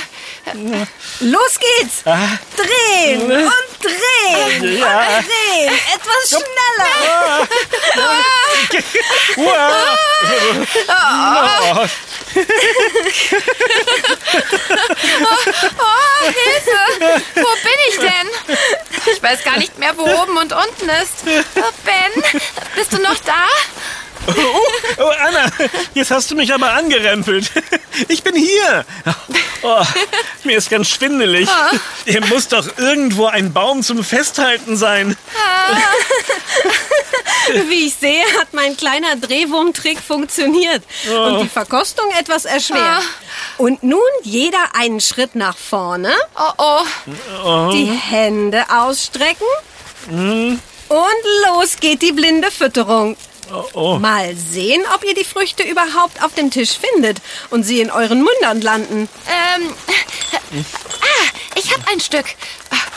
Los 1.22 1.58
geht's! 1.60 2.03
Drehen 2.03 3.22
und 3.32 3.53
drehen 3.82 4.77
Ja. 4.77 5.00
und 5.00 5.25
drehen. 5.25 5.74
Etwas 5.96 6.30
schneller. 6.30 7.48
Uah. 9.38 9.98
Oh. 11.75 11.88
oh, 15.80 16.24
Hilfe! 16.25 17.22
Wo 17.36 17.42
bin 17.42 17.80
ich 17.89 17.98
denn? 18.00 18.30
Ich 19.13 19.22
weiß 19.22 19.44
gar 19.44 19.58
nicht 19.58 19.77
mehr, 19.77 19.96
wo 19.98 20.03
oben 20.03 20.38
und 20.38 20.53
unten 20.53 20.89
ist. 20.89 21.24
Oh, 21.58 21.72
Ben, 21.86 22.24
bist 22.75 22.94
du 22.94 22.98
noch 23.01 23.15
da? 23.25 23.46
Oh, 24.27 25.01
oh, 25.01 25.12
Anna, 25.27 25.51
jetzt 25.94 26.12
hast 26.12 26.32
du 26.32 26.36
mich 26.36 26.53
aber 26.53 26.72
angerempelt. 26.74 27.51
Ich 28.08 28.24
bin 28.24 28.36
hier. 28.36 28.86
Oh, 29.62 29.84
mir 30.44 30.58
ist 30.58 30.70
ganz 30.70 30.89
schwindelig. 30.89 31.48
Hier 32.06 32.25
muss 32.27 32.48
doch 32.48 32.65
irgendwo 32.77 33.25
ein 33.27 33.53
Baum 33.53 33.84
zum 33.84 34.03
Festhalten 34.03 34.77
sein. 34.77 35.15
Wie 37.70 37.88
ich 37.88 37.96
sehe, 37.96 38.24
hat 38.39 38.53
mein 38.53 38.75
kleiner 38.77 39.15
Drehwurmtrick 39.15 40.00
funktioniert 40.00 40.84
und 41.10 41.42
die 41.44 41.50
Verkostung 41.50 42.10
etwas 42.18 42.46
erschwert. 42.46 43.03
Und 43.58 43.84
nun 43.84 44.00
jeder 44.24 44.75
einen 44.75 45.01
Schritt 45.01 45.36
nach 45.36 45.58
vorne, 45.58 46.13
Oh, 46.36 46.82
oh. 47.46 47.72
die 47.74 47.86
Hände 47.86 48.63
ausstrecken 48.70 49.48
und 50.10 51.24
los 51.46 51.75
geht 51.80 52.01
die 52.01 52.12
blinde 52.12 52.50
Fütterung. 52.51 53.15
Oh. 53.74 53.98
Mal 54.00 54.36
sehen, 54.36 54.84
ob 54.96 55.04
ihr 55.04 55.14
die 55.14 55.24
Früchte 55.24 55.64
überhaupt 55.64 56.24
auf 56.24 56.34
dem 56.34 56.52
Tisch 56.52 56.78
findet 56.78 57.22
und 57.50 57.64
sie 57.64 57.82
in 57.82 57.92
euren 57.92 58.24
Mündern 58.24 58.62
landen. 58.62 59.10
Ähm, 59.28 59.74
ah, 61.02 61.38
ich 61.56 61.74
hab 61.74 61.88
ein 61.92 62.00
Stück. 62.00 62.26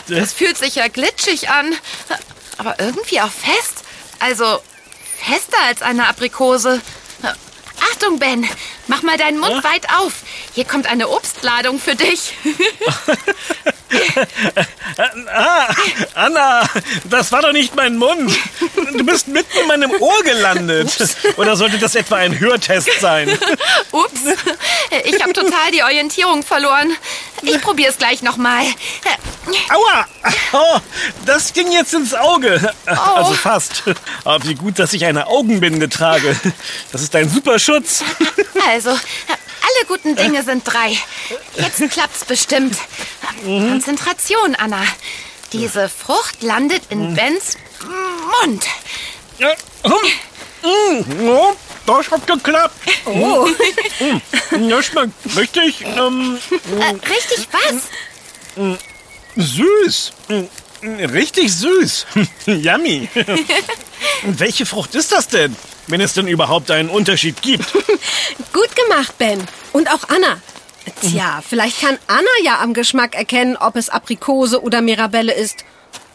Das 0.07 0.33
fühlt 0.33 0.57
sich 0.57 0.75
ja 0.75 0.87
glitschig 0.87 1.49
an. 1.49 1.75
Aber 2.57 2.79
irgendwie 2.79 3.21
auch 3.21 3.31
fest. 3.31 3.83
Also 4.19 4.59
fester 5.25 5.57
als 5.67 5.81
eine 5.81 6.07
Aprikose. 6.07 6.81
Achtung, 7.91 8.19
Ben. 8.19 8.47
Mach 8.87 9.03
mal 9.03 9.17
deinen 9.17 9.39
Mund 9.39 9.63
weit 9.63 9.87
auf. 9.99 10.13
Hier 10.53 10.65
kommt 10.65 10.87
eine 10.87 11.09
Obstladung 11.09 11.79
für 11.79 11.95
dich. 11.95 12.33
Ah, 15.33 15.67
Anna, 16.13 16.63
das 17.05 17.31
war 17.31 17.41
doch 17.41 17.51
nicht 17.51 17.75
mein 17.75 17.97
Mund. 17.97 18.31
Du 18.93 19.05
bist 19.05 19.27
mitten 19.27 19.57
in 19.59 19.67
meinem 19.67 19.91
Ohr 19.91 20.23
gelandet. 20.23 20.97
Oder 21.37 21.55
sollte 21.55 21.77
das 21.77 21.95
etwa 21.95 22.17
ein 22.17 22.39
Hörtest 22.39 22.89
sein? 22.99 23.37
Ups. 23.91 24.21
Ich 25.05 25.21
habe 25.21 25.33
total 25.33 25.71
die 25.71 25.83
Orientierung 25.83 26.43
verloren. 26.43 26.95
Ich 27.43 27.61
probiere 27.61 27.91
es 27.91 27.97
gleich 27.97 28.21
nochmal. 28.21 28.63
Aua! 29.69 30.05
Oh, 30.53 30.79
das 31.25 31.53
ging 31.53 31.71
jetzt 31.71 31.93
ins 31.93 32.13
Auge. 32.13 32.73
Also 32.85 33.33
fast. 33.33 33.83
Aber 34.23 34.43
wie 34.45 34.55
gut, 34.55 34.79
dass 34.79 34.93
ich 34.93 35.05
eine 35.05 35.27
Augenbinde 35.27 35.87
trage. 35.89 36.35
Das 36.91 37.01
ist 37.01 37.15
ein 37.15 37.29
super 37.29 37.59
Schutz. 37.59 38.03
Also, 38.67 38.97
alle 39.67 39.85
guten 39.87 40.15
Dinge 40.15 40.43
sind 40.43 40.63
drei. 40.65 40.97
Jetzt 41.55 41.89
klappt's 41.91 42.25
bestimmt. 42.25 42.77
Konzentration, 43.43 44.55
Anna. 44.55 44.81
Diese 45.53 45.89
Frucht 45.89 46.41
landet 46.43 46.83
in 46.89 47.15
Bens 47.15 47.57
Mund. 48.43 48.65
Hm, 49.37 51.05
hm, 51.05 51.29
oh, 51.29 51.53
Das 51.85 52.11
hat 52.11 52.27
geklappt. 52.27 52.75
Oh, 53.05 53.47
Das 54.51 54.85
schmeckt 54.85 55.13
richtig 55.37 55.81
ähm, 55.85 56.37
Äh, 56.79 56.95
richtig 57.09 57.47
was? 57.51 58.75
süß. 59.35 60.11
Richtig 60.81 61.53
süß. 61.53 62.05
Yummy. 62.45 63.07
Welche 64.23 64.65
Frucht 64.65 64.95
ist 64.95 65.11
das 65.11 65.27
denn? 65.27 65.55
Wenn 65.87 66.01
es 66.01 66.13
denn 66.13 66.27
überhaupt 66.27 66.69
einen 66.71 66.89
Unterschied 66.89 67.41
gibt. 67.41 67.71
Gut 68.53 68.75
gemacht, 68.75 69.17
Ben. 69.17 69.41
Und 69.73 69.89
auch 69.89 70.09
Anna. 70.09 70.41
Tja, 71.01 71.41
vielleicht 71.47 71.81
kann 71.81 71.97
Anna 72.07 72.27
ja 72.43 72.59
am 72.61 72.73
Geschmack 72.73 73.15
erkennen, 73.15 73.57
ob 73.57 73.75
es 73.75 73.89
Aprikose 73.89 74.61
oder 74.61 74.81
Mirabelle 74.81 75.33
ist. 75.33 75.65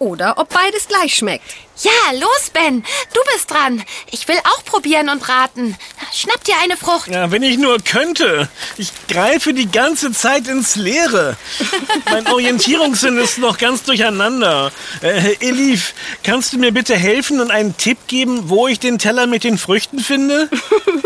Oder 0.03 0.37
ob 0.37 0.49
beides 0.49 0.89
gleich 0.89 1.15
schmeckt. 1.15 1.55
Ja, 1.81 1.93
los, 2.15 2.51
Ben. 2.53 2.83
Du 3.15 3.21
bist 3.33 3.49
dran. 3.49 3.85
Ich 4.11 4.27
will 4.27 4.37
auch 4.53 4.65
probieren 4.65 5.09
und 5.09 5.29
raten. 5.29 5.77
Schnapp 6.13 6.43
dir 6.43 6.57
eine 6.61 6.77
Frucht. 6.77 7.07
Ja, 7.07 7.31
wenn 7.31 7.45
ich 7.45 7.57
nur 7.57 7.79
könnte. 7.79 8.49
Ich 8.79 8.91
greife 9.07 9.55
die 9.55 9.71
ganze 9.71 10.11
Zeit 10.11 10.49
ins 10.49 10.75
Leere. 10.75 11.37
mein 12.11 12.27
Orientierungssinn 12.27 13.17
ist 13.17 13.39
noch 13.39 13.59
ganz 13.59 13.85
durcheinander. 13.85 14.73
Äh, 15.03 15.37
Elif, 15.39 15.95
kannst 16.25 16.53
du 16.53 16.59
mir 16.59 16.73
bitte 16.73 16.97
helfen 16.97 17.41
und 17.41 17.53
einen 17.53 17.77
Tipp 17.77 17.99
geben, 18.09 18.49
wo 18.49 18.67
ich 18.67 18.81
den 18.81 18.99
Teller 18.99 19.29
mit 19.29 19.45
den 19.45 19.57
Früchten 19.57 20.01
finde? 20.01 20.51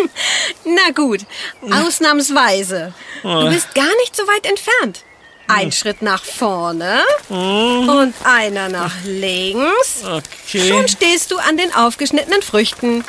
Na 0.65 0.91
gut, 0.95 1.21
ausnahmsweise. 1.71 2.95
Du 3.23 3.51
bist 3.51 3.75
gar 3.75 3.95
nicht 4.01 4.17
so 4.17 4.23
weit 4.27 4.47
entfernt. 4.47 5.05
Ein 5.49 5.73
Schritt 5.73 6.03
nach 6.03 6.25
vorne 6.25 7.03
und 7.29 8.15
einer 8.25 8.69
nach 8.69 8.93
links. 9.05 10.03
Okay. 10.05 10.69
Schon 10.69 10.89
stehst 10.89 11.31
du 11.31 11.39
an 11.39 11.57
den 11.57 11.73
aufgeschnittenen 11.75 12.43
Früchten. 12.43 13.05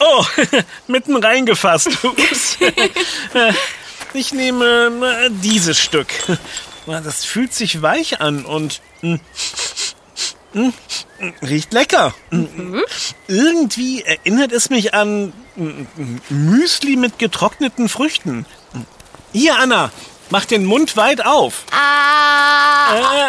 Oh, 0.00 0.24
mitten 0.86 1.16
reingefasst. 1.16 1.90
Ich 4.14 4.32
nehme 4.32 5.26
äh, 5.26 5.30
dieses 5.30 5.78
Stück. 5.78 6.08
Das 6.86 7.24
fühlt 7.26 7.52
sich 7.52 7.82
weich 7.82 8.20
an 8.20 8.46
und 8.46 8.80
mm, 9.02 9.16
mm, 10.54 10.72
riecht 11.42 11.74
lecker. 11.74 12.14
Irgendwie 13.28 14.02
erinnert 14.02 14.52
es 14.52 14.70
mich 14.70 14.94
an 14.94 15.34
mm, 15.56 15.86
Müsli 16.30 16.96
mit 16.96 17.18
getrockneten 17.18 17.90
Früchten. 17.90 18.46
Hier, 19.32 19.58
Anna, 19.58 19.90
mach 20.30 20.44
den 20.44 20.64
Mund 20.64 20.96
weit 20.96 21.24
auf. 21.24 21.64
Ah, 21.72 23.28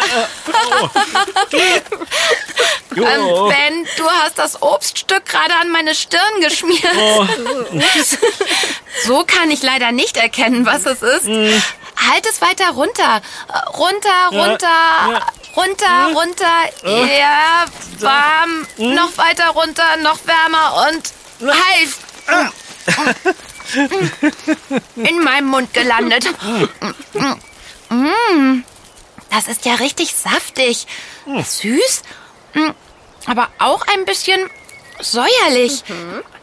Jo. 2.94 3.04
ähm, 3.04 3.48
Ben, 3.48 3.86
du 3.96 4.08
hast 4.10 4.38
das 4.38 4.60
Obststück 4.62 5.24
gerade 5.26 5.54
an 5.60 5.70
meine 5.70 5.94
Stirn 5.94 6.40
geschmiert. 6.40 6.84
Oh. 6.96 7.26
So 9.04 9.22
kann 9.24 9.50
ich 9.50 9.62
leider 9.62 9.92
nicht 9.92 10.16
erkennen, 10.16 10.66
was 10.66 10.84
es 10.84 11.02
ist. 11.02 11.26
Halt 11.26 12.26
es 12.28 12.40
weiter 12.40 12.70
runter. 12.70 13.20
Äh, 13.48 13.58
Runter, 13.76 14.28
runter, 14.32 15.22
runter, 15.54 16.10
runter. 16.14 17.06
Ja, 17.16 17.64
warm. 18.00 18.66
Noch 18.76 19.16
weiter 19.16 19.48
runter, 19.50 19.96
noch 20.02 20.18
wärmer 20.26 20.88
und 20.88 21.12
halt. 21.48 21.88
In 24.96 25.22
meinem 25.22 25.48
Mund 25.48 25.72
gelandet. 25.74 26.24
Mm, 27.90 28.62
Das 29.30 29.48
ist 29.48 29.64
ja 29.66 29.74
richtig 29.74 30.14
saftig. 30.14 30.86
Süß, 31.26 32.02
mm, 32.54 32.70
aber 33.26 33.48
auch 33.58 33.86
ein 33.86 34.04
bisschen 34.04 34.40
säuerlich. 35.00 35.84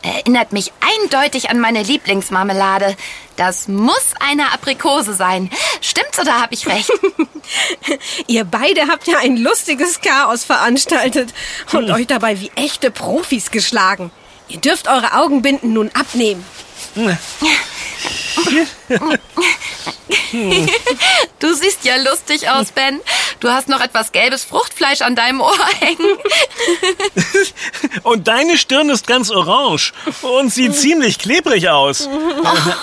Erinnert 0.02 0.52
mich 0.54 0.72
eindeutig 0.80 1.50
an 1.50 1.60
meine 1.60 1.82
Lieblingsmarmelade. 1.84 2.96
Das 3.38 3.68
muss 3.68 4.14
eine 4.20 4.54
Aprikose 4.54 5.14
sein. 5.14 5.50
Stimmt's 5.82 6.20
oder 6.20 6.40
habe 6.42 6.54
ich 6.54 6.68
recht? 6.68 6.90
Ihr 8.28 8.46
beide 8.46 8.88
habt 8.88 9.08
ja 9.08 9.18
ein 9.18 9.36
lustiges 9.38 10.00
Chaos 10.02 10.44
veranstaltet 10.46 11.34
und 11.74 11.90
euch 11.92 12.08
dabei 12.08 12.40
wie 12.40 12.52
echte 12.56 12.92
Profis 12.92 13.52
geschlagen. 13.52 14.12
Ihr 14.48 14.60
dürft 14.60 14.88
eure 14.88 15.14
Augenbinden 15.14 15.74
nun 15.74 15.90
abnehmen. 15.94 16.46
Du 21.40 21.54
siehst 21.54 21.84
ja 21.86 21.96
lustig 21.98 22.50
aus, 22.50 22.72
Ben. 22.72 23.00
Du 23.40 23.50
hast 23.50 23.68
noch 23.70 23.82
etwas 23.82 24.12
gelbes 24.12 24.44
Fruchtfleisch 24.44 25.02
an 25.02 25.16
deinem 25.16 25.42
Ohr 25.42 25.58
hängen. 25.80 26.18
Und 28.04 28.28
deine 28.28 28.58
Stirn 28.58 28.90
ist 28.90 29.08
ganz 29.08 29.30
orange 29.32 29.94
und 30.22 30.54
sieht 30.54 30.76
ziemlich 30.80 31.20
klebrig 31.20 31.70
aus. 31.70 32.08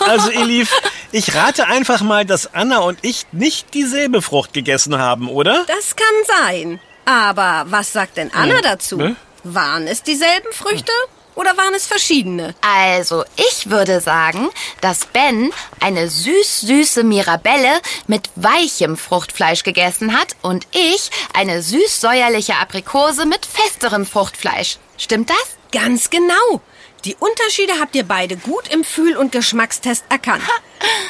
Also 0.01 0.31
Elif, 0.31 0.73
ich 1.13 1.35
rate 1.35 1.67
einfach 1.67 2.01
mal, 2.03 2.25
dass 2.25 2.53
Anna 2.55 2.79
und 2.79 2.99
ich 3.03 3.27
nicht 3.33 3.75
dieselbe 3.75 4.23
Frucht 4.23 4.53
gegessen 4.53 4.99
haben, 4.99 5.29
oder? 5.29 5.65
Das 5.67 5.95
kann 5.97 6.39
sein. 6.49 6.81
Aber 7.05 7.65
was 7.69 7.93
sagt 7.93 8.17
denn 8.17 8.33
Anna 8.33 8.57
Hm. 8.57 8.63
dazu? 8.63 8.97
Ne? 8.97 9.17
Waren 9.45 9.87
es 9.87 10.03
dieselben 10.03 10.53
Früchte 10.53 10.93
oder 11.35 11.57
waren 11.57 11.75
es 11.75 11.87
verschiedene? 11.87 12.55
Also, 12.61 13.25
ich 13.37 13.71
würde 13.71 14.01
sagen, 14.01 14.51
dass 14.81 15.07
Ben 15.07 15.53
eine 15.81 16.09
süß-süße 16.09 17.05
Mirabelle 17.05 17.81
mit 18.07 18.31
weichem 18.37 18.97
Fruchtfleisch 18.97 19.63
gegessen 19.63 20.19
hat 20.19 20.37
und 20.43 20.67
ich 20.73 21.11
eine 21.35 21.63
süß-säuerliche 21.63 22.57
Aprikose 22.57 23.27
mit 23.27 23.47
festerem 23.47 24.07
Fruchtfleisch. 24.07 24.79
Stimmt 24.99 25.31
das? 25.31 25.57
Ganz 25.73 26.11
genau. 26.11 26.61
Die 27.05 27.17
Unterschiede 27.17 27.73
habt 27.81 27.97
ihr 27.97 28.05
beide 28.05 28.37
gut 28.37 28.69
im 28.69 28.85
Fühl- 28.85 29.17
und 29.17 29.33
Geschmackstest 29.33 30.05
erkannt. 30.09 30.45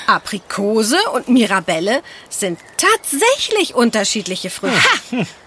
Aprikose 0.06 0.96
und 1.12 1.28
Mirabelle 1.28 2.02
sind 2.30 2.58
tatsächlich 2.78 3.74
unterschiedliche 3.74 4.48
Früchte. 4.48 4.80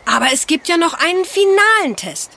Aber 0.05 0.27
es 0.31 0.45
gibt 0.45 0.67
ja 0.67 0.77
noch 0.77 0.93
einen 0.93 1.25
finalen 1.25 1.95
Test. 1.95 2.31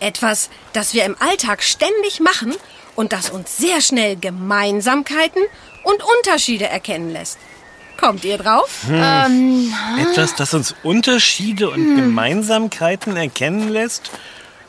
Etwas, 0.00 0.50
das 0.72 0.94
wir 0.94 1.04
im 1.04 1.16
Alltag 1.18 1.62
ständig 1.62 2.20
machen 2.20 2.54
und 2.94 3.12
das 3.12 3.30
uns 3.30 3.56
sehr 3.56 3.80
schnell 3.80 4.16
Gemeinsamkeiten 4.16 5.42
und 5.84 6.02
Unterschiede 6.18 6.66
erkennen 6.66 7.12
lässt. 7.12 7.38
Kommt 7.96 8.24
ihr 8.24 8.36
drauf? 8.38 8.84
Etwas, 9.98 10.34
das 10.34 10.52
uns 10.52 10.74
Unterschiede 10.82 11.70
und 11.70 11.96
Gemeinsamkeiten 11.96 13.16
erkennen 13.16 13.68
lässt? 13.70 14.10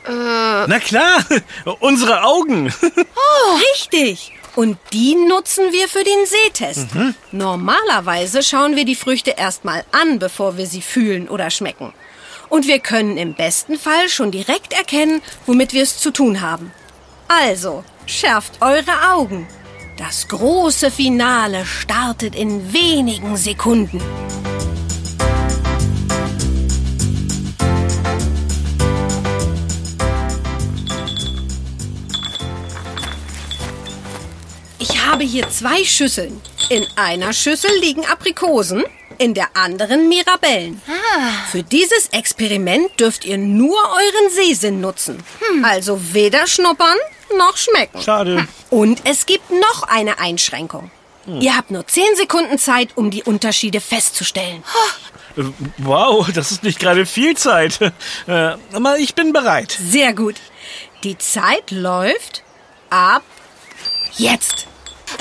Na 0.06 0.78
klar, 0.78 1.22
unsere 1.80 2.22
Augen. 2.24 2.72
Richtig. 3.74 4.32
Und 4.56 4.78
die 4.92 5.14
nutzen 5.14 5.72
wir 5.72 5.88
für 5.88 6.02
den 6.02 6.26
Sehtest. 6.26 6.88
Normalerweise 7.32 8.42
schauen 8.42 8.76
wir 8.76 8.84
die 8.84 8.96
Früchte 8.96 9.32
erstmal 9.32 9.84
an, 9.92 10.18
bevor 10.18 10.56
wir 10.56 10.66
sie 10.66 10.82
fühlen 10.82 11.28
oder 11.28 11.50
schmecken. 11.50 11.92
Und 12.48 12.66
wir 12.66 12.78
können 12.78 13.16
im 13.16 13.34
besten 13.34 13.78
Fall 13.78 14.08
schon 14.08 14.30
direkt 14.30 14.72
erkennen, 14.72 15.22
womit 15.46 15.72
wir 15.72 15.82
es 15.82 15.98
zu 15.98 16.10
tun 16.10 16.40
haben. 16.40 16.72
Also, 17.28 17.84
schärft 18.06 18.62
eure 18.62 19.12
Augen. 19.12 19.46
Das 19.98 20.28
große 20.28 20.90
Finale 20.90 21.66
startet 21.66 22.34
in 22.34 22.72
wenigen 22.72 23.36
Sekunden. 23.36 24.00
Ich 34.78 35.04
habe 35.04 35.24
hier 35.24 35.50
zwei 35.50 35.84
Schüsseln. 35.84 36.40
In 36.70 36.86
einer 36.96 37.32
Schüssel 37.32 37.70
liegen 37.80 38.06
Aprikosen, 38.06 38.84
in 39.18 39.34
der 39.34 39.56
anderen 39.56 40.08
Mirabellen. 40.08 40.80
Für 41.50 41.62
dieses 41.62 42.08
Experiment 42.08 42.98
dürft 43.00 43.24
ihr 43.24 43.38
nur 43.38 43.76
euren 43.76 44.30
Sehsinn 44.30 44.80
nutzen. 44.80 45.22
Also 45.62 46.00
weder 46.14 46.46
schnuppern 46.46 46.96
noch 47.36 47.56
schmecken. 47.56 48.00
Schade. 48.00 48.46
Und 48.70 49.02
es 49.04 49.26
gibt 49.26 49.50
noch 49.50 49.82
eine 49.84 50.18
Einschränkung. 50.18 50.90
Ihr 51.40 51.54
habt 51.56 51.70
nur 51.70 51.86
10 51.86 52.16
Sekunden 52.16 52.58
Zeit, 52.58 52.96
um 52.96 53.10
die 53.10 53.22
Unterschiede 53.22 53.80
festzustellen. 53.82 54.62
Äh, 55.36 55.42
Wow, 55.78 56.28
das 56.32 56.50
ist 56.52 56.62
nicht 56.64 56.80
gerade 56.80 57.04
viel 57.06 57.36
Zeit. 57.36 57.78
Äh, 58.26 58.56
Aber 58.72 58.98
ich 58.98 59.14
bin 59.14 59.32
bereit. 59.34 59.76
Sehr 59.80 60.12
gut. 60.14 60.36
Die 61.04 61.16
Zeit 61.18 61.70
läuft 61.70 62.42
ab 62.90 63.22
jetzt. 64.16 64.66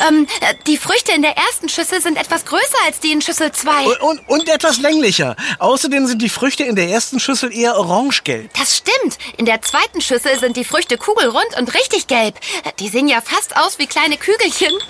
Ähm, 0.08 0.28
äh, 0.42 0.54
die 0.68 0.78
Früchte 0.78 1.12
in 1.14 1.22
der 1.22 1.36
ersten 1.38 1.70
Schüssel 1.70 2.02
sind 2.02 2.18
etwas 2.18 2.46
größer 2.46 2.78
als 2.86 3.00
die 3.00 3.12
in 3.12 3.22
Schüssel 3.22 3.52
2. 3.52 3.86
Und, 3.86 4.02
und, 4.02 4.30
und 4.30 4.50
etwas 4.50 4.78
länglicher. 4.80 5.36
Außerdem 5.60 6.08
sind 6.08 6.22
die 6.22 6.30
Früchte 6.30 6.64
in 6.64 6.76
der 6.76 6.90
ersten 6.90 7.20
Schüssel 7.20 7.54
eher 7.56 7.78
orangegelb. 7.78 8.52
Das 8.58 8.78
stimmt. 8.78 9.18
In 9.38 9.46
der 9.46 9.62
zweiten 9.62 10.02
Schüssel 10.02 10.38
sind 10.40 10.58
die 10.58 10.64
Früchte 10.66 10.98
kugelrund 10.98 11.58
und 11.58 11.74
richtig 11.74 12.08
gelb. 12.08 12.36
Äh, 12.64 12.72
Die 12.80 12.90
sehen 12.90 13.08
ja 13.08 13.22
fast 13.22 13.56
aus 13.58 13.80
wie 13.80 13.88
kleine 13.88 14.18
Kügelchen. 14.18 14.74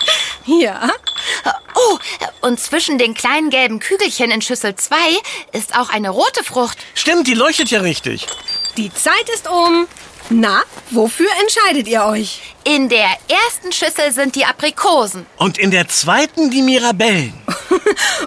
Ja. 0.46 0.88
Oh, 1.74 1.98
und 2.40 2.58
zwischen 2.58 2.96
den 2.96 3.12
kleinen 3.12 3.50
gelben 3.50 3.80
Kügelchen 3.80 4.30
in 4.30 4.40
Schüssel 4.40 4.74
2 4.74 4.96
ist 5.52 5.76
auch 5.76 5.90
eine 5.90 6.08
rote 6.08 6.42
Frucht. 6.42 6.78
Stimmt, 6.94 7.26
die 7.26 7.34
leuchtet 7.34 7.70
ja 7.70 7.80
richtig. 7.80 8.26
Die 8.78 8.90
Zeit 8.94 9.28
ist 9.34 9.46
um. 9.46 9.86
Na, 10.30 10.62
wofür 10.90 11.28
entscheidet 11.40 11.88
ihr 11.88 12.04
euch? 12.04 12.42
In 12.64 12.90
der 12.90 13.08
ersten 13.28 13.72
Schüssel 13.72 14.12
sind 14.12 14.34
die 14.34 14.44
Aprikosen. 14.44 15.24
Und 15.38 15.56
in 15.56 15.70
der 15.70 15.88
zweiten 15.88 16.50
die 16.50 16.62
Mirabellen. 16.62 17.34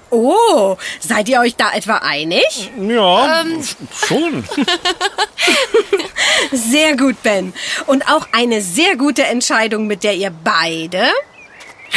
Oh, 0.10 0.76
seid 1.00 1.30
ihr 1.30 1.40
euch 1.40 1.56
da 1.56 1.72
etwa 1.72 1.98
einig? 1.98 2.72
Ja, 2.80 3.46
schon. 4.06 4.44
Sehr 6.52 6.98
gut, 6.98 7.22
Ben. 7.24 7.54
Und 7.86 8.08
auch 8.10 8.28
eine 8.34 8.62
sehr 8.62 8.98
gute 8.98 9.24
Entscheidung, 9.24 9.88
mit 9.88 10.04
der 10.04 10.16
ihr 10.16 10.32
beide 10.32 11.08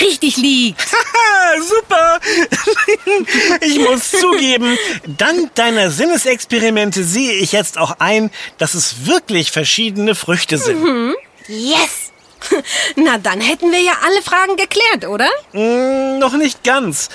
richtig 0.01 0.37
liegt. 0.37 0.81
Haha, 0.93 1.63
super. 1.63 2.21
Ich 3.61 3.79
muss 3.79 4.11
zugeben, 4.11 4.77
dank 5.07 5.55
deiner 5.55 5.91
Sinnesexperimente 5.91 7.05
sehe 7.05 7.33
ich 7.33 7.53
jetzt 7.53 7.79
auch 7.79 7.97
ein, 7.99 8.31
dass 8.59 8.75
es 8.75 9.07
wirklich 9.07 9.51
verschiedene 9.51 10.15
Früchte 10.15 10.59
sind. 10.59 11.15
Yes! 11.49 12.13
Na, 12.97 13.19
dann 13.19 13.41
hätten 13.41 13.71
wir 13.73 13.81
ja 13.81 13.93
alle 14.05 14.23
Fragen 14.23 14.57
geklärt, 14.57 15.07
oder? 15.07 15.29
Mm, 15.53 16.19
noch 16.19 16.35
nicht 16.35 16.63
ganz. 16.65 17.09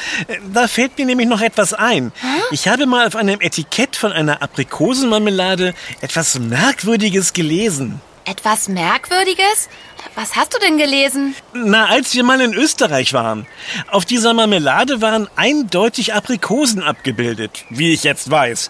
Da 0.54 0.68
fällt 0.68 0.98
mir 0.98 1.06
nämlich 1.06 1.28
noch 1.28 1.42
etwas 1.42 1.74
ein. 1.74 2.12
Ich 2.52 2.68
habe 2.68 2.86
mal 2.86 3.08
auf 3.08 3.16
einem 3.16 3.40
Etikett 3.42 3.96
von 3.96 4.12
einer 4.12 4.42
Aprikosenmarmelade 4.42 5.74
etwas 6.02 6.40
Merkwürdiges 6.40 7.34
gelesen. 7.34 8.02
Etwas 8.26 8.68
Merkwürdiges? 8.68 9.70
Was 10.16 10.36
hast 10.36 10.54
du 10.54 10.60
denn 10.60 10.78
gelesen? 10.78 11.36
Na, 11.54 11.88
als 11.88 12.14
wir 12.14 12.24
mal 12.24 12.42
in 12.42 12.54
Österreich 12.54 13.14
waren. 13.14 13.48
Auf 13.90 14.06
dieser 14.06 14.34
Marmelade 14.34 15.02
waren 15.02 15.30
eindeutig 15.36 16.14
Aprikosen 16.14 16.84
abgebildet, 16.84 17.66
wie 17.70 17.94
ich 17.94 18.04
jetzt 18.04 18.30
weiß. 18.30 18.70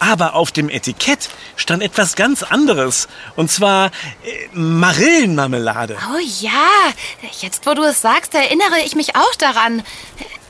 Aber 0.00 0.34
auf 0.34 0.50
dem 0.50 0.68
Etikett 0.68 1.28
stand 1.54 1.82
etwas 1.82 2.16
ganz 2.16 2.42
anderes. 2.42 3.06
Und 3.36 3.52
zwar 3.52 3.86
äh, 3.86 4.48
Marillenmarmelade. 4.52 5.96
Oh 6.12 6.18
ja, 6.40 6.68
jetzt 7.40 7.66
wo 7.66 7.74
du 7.74 7.84
es 7.84 8.00
sagst, 8.00 8.34
erinnere 8.34 8.80
ich 8.84 8.96
mich 8.96 9.14
auch 9.14 9.34
daran. 9.38 9.84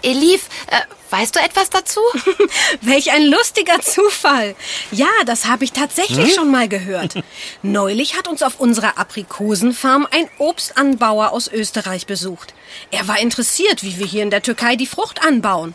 Elif, 0.02 0.46
äh, 0.68 0.80
weißt 1.12 1.36
du 1.36 1.40
etwas 1.40 1.70
dazu? 1.70 2.00
Welch 2.80 3.12
ein 3.12 3.26
lustiger 3.26 3.80
Zufall. 3.80 4.56
Ja, 4.90 5.10
das 5.26 5.46
habe 5.46 5.64
ich 5.64 5.72
tatsächlich 5.72 6.34
schon 6.34 6.50
mal 6.50 6.68
gehört. 6.68 7.14
Neulich 7.62 8.16
hat 8.16 8.28
uns 8.28 8.42
auf 8.42 8.58
unserer 8.58 8.98
Aprikosenfarm 8.98 10.08
ein 10.10 10.28
Obstanbauer 10.38 11.32
aus 11.32 11.48
Österreich 11.48 12.06
besucht. 12.06 12.54
Er 12.90 13.06
war 13.06 13.20
interessiert, 13.20 13.82
wie 13.82 13.98
wir 13.98 14.06
hier 14.06 14.22
in 14.22 14.30
der 14.30 14.42
Türkei 14.42 14.76
die 14.76 14.86
Frucht 14.86 15.24
anbauen. 15.24 15.74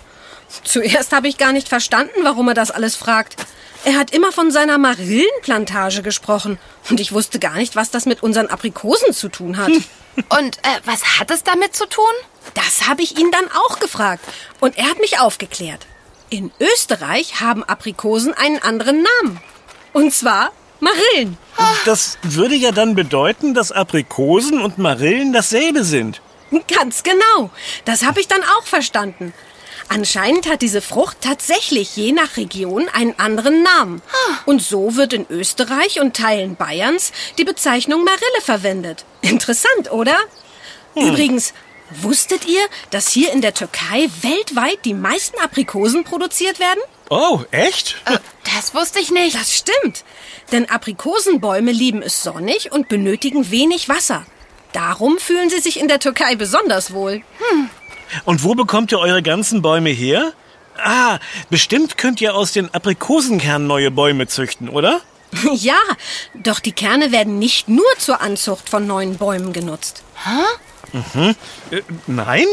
Zuerst 0.63 1.11
habe 1.11 1.27
ich 1.27 1.37
gar 1.37 1.51
nicht 1.51 1.69
verstanden, 1.69 2.19
warum 2.23 2.47
er 2.47 2.53
das 2.53 2.71
alles 2.71 2.95
fragt. 2.95 3.35
Er 3.83 3.97
hat 3.97 4.11
immer 4.11 4.31
von 4.31 4.51
seiner 4.51 4.77
Marillenplantage 4.77 6.01
gesprochen. 6.01 6.57
Und 6.89 6.99
ich 6.99 7.11
wusste 7.11 7.39
gar 7.39 7.55
nicht, 7.55 7.75
was 7.75 7.91
das 7.91 8.05
mit 8.05 8.23
unseren 8.23 8.47
Aprikosen 8.47 9.13
zu 9.13 9.29
tun 9.29 9.57
hat. 9.57 9.71
Und 10.29 10.57
äh, 10.57 10.79
was 10.85 11.19
hat 11.19 11.29
es 11.31 11.43
damit 11.43 11.75
zu 11.75 11.87
tun? 11.87 12.03
Das 12.53 12.87
habe 12.87 13.01
ich 13.01 13.17
ihn 13.19 13.31
dann 13.31 13.49
auch 13.51 13.79
gefragt. 13.79 14.23
Und 14.59 14.77
er 14.77 14.89
hat 14.89 14.99
mich 14.99 15.19
aufgeklärt. 15.19 15.85
In 16.29 16.51
Österreich 16.59 17.39
haben 17.39 17.63
Aprikosen 17.63 18.33
einen 18.33 18.61
anderen 18.61 19.03
Namen. 19.03 19.39
Und 19.93 20.13
zwar 20.13 20.51
Marillen. 20.79 21.37
Das 21.85 22.17
würde 22.21 22.55
ja 22.55 22.71
dann 22.71 22.95
bedeuten, 22.95 23.53
dass 23.53 23.71
Aprikosen 23.71 24.61
und 24.61 24.77
Marillen 24.77 25.33
dasselbe 25.33 25.83
sind. 25.83 26.21
Ganz 26.73 27.03
genau. 27.03 27.49
Das 27.85 28.05
habe 28.05 28.19
ich 28.19 28.27
dann 28.27 28.43
auch 28.43 28.65
verstanden. 28.65 29.33
Anscheinend 29.89 30.49
hat 30.49 30.61
diese 30.61 30.81
Frucht 30.81 31.17
tatsächlich 31.21 31.95
je 31.95 32.11
nach 32.11 32.35
Region 32.35 32.89
einen 32.89 33.17
anderen 33.17 33.63
Namen. 33.63 34.01
Und 34.45 34.61
so 34.61 34.95
wird 34.97 35.13
in 35.13 35.25
Österreich 35.29 36.01
und 36.01 36.15
Teilen 36.15 36.55
Bayerns 36.55 37.13
die 37.37 37.45
Bezeichnung 37.45 38.03
Marille 38.03 38.41
verwendet. 38.43 39.05
Interessant, 39.21 39.91
oder? 39.91 40.17
Übrigens, 40.95 41.53
wusstet 41.89 42.45
ihr, 42.45 42.61
dass 42.89 43.09
hier 43.09 43.31
in 43.31 43.41
der 43.41 43.53
Türkei 43.53 44.09
weltweit 44.21 44.83
die 44.85 44.93
meisten 44.93 45.39
Aprikosen 45.39 46.03
produziert 46.03 46.59
werden? 46.59 46.79
Oh, 47.09 47.41
echt? 47.51 47.95
Äh, 48.05 48.17
das 48.55 48.73
wusste 48.73 48.99
ich 48.99 49.11
nicht. 49.11 49.35
Das 49.35 49.53
stimmt. 49.53 50.03
Denn 50.51 50.69
Aprikosenbäume 50.69 51.71
lieben 51.71 52.01
es 52.01 52.23
sonnig 52.23 52.71
und 52.71 52.89
benötigen 52.89 53.51
wenig 53.51 53.89
Wasser. 53.89 54.25
Darum 54.73 55.17
fühlen 55.17 55.49
sie 55.49 55.59
sich 55.59 55.79
in 55.79 55.87
der 55.87 55.99
Türkei 55.99 56.35
besonders 56.35 56.93
wohl. 56.93 57.21
Und 58.25 58.43
wo 58.43 58.53
bekommt 58.55 58.91
ihr 58.91 58.99
eure 58.99 59.23
ganzen 59.23 59.61
Bäume 59.61 59.89
her? 59.89 60.33
Ah, 60.77 61.19
bestimmt 61.49 61.97
könnt 61.97 62.21
ihr 62.21 62.35
aus 62.35 62.51
den 62.51 62.73
Aprikosenkernen 62.73 63.67
neue 63.67 63.91
Bäume 63.91 64.27
züchten, 64.27 64.69
oder? 64.69 65.01
Ja, 65.53 65.79
doch 66.35 66.59
die 66.59 66.71
Kerne 66.71 67.11
werden 67.11 67.37
nicht 67.39 67.67
nur 67.67 67.85
zur 67.97 68.21
Anzucht 68.21 68.69
von 68.69 68.87
neuen 68.87 69.17
Bäumen 69.17 69.51
genutzt. 69.51 70.03
Äh, 71.71 71.81
nein? 72.07 72.45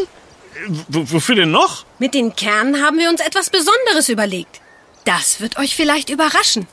W 0.69 1.01
wofür 1.13 1.35
denn 1.35 1.51
noch? 1.51 1.85
Mit 1.99 2.15
den 2.15 2.35
Kernen 2.37 2.83
haben 2.83 2.99
wir 2.99 3.11
uns 3.11 3.21
etwas 3.21 3.51
Besonderes 3.51 4.09
überlegt. 4.09 4.61
Das 5.05 5.41
wird 5.41 5.59
euch 5.59 5.77
vielleicht 5.77 6.11
überraschen. 6.11 6.67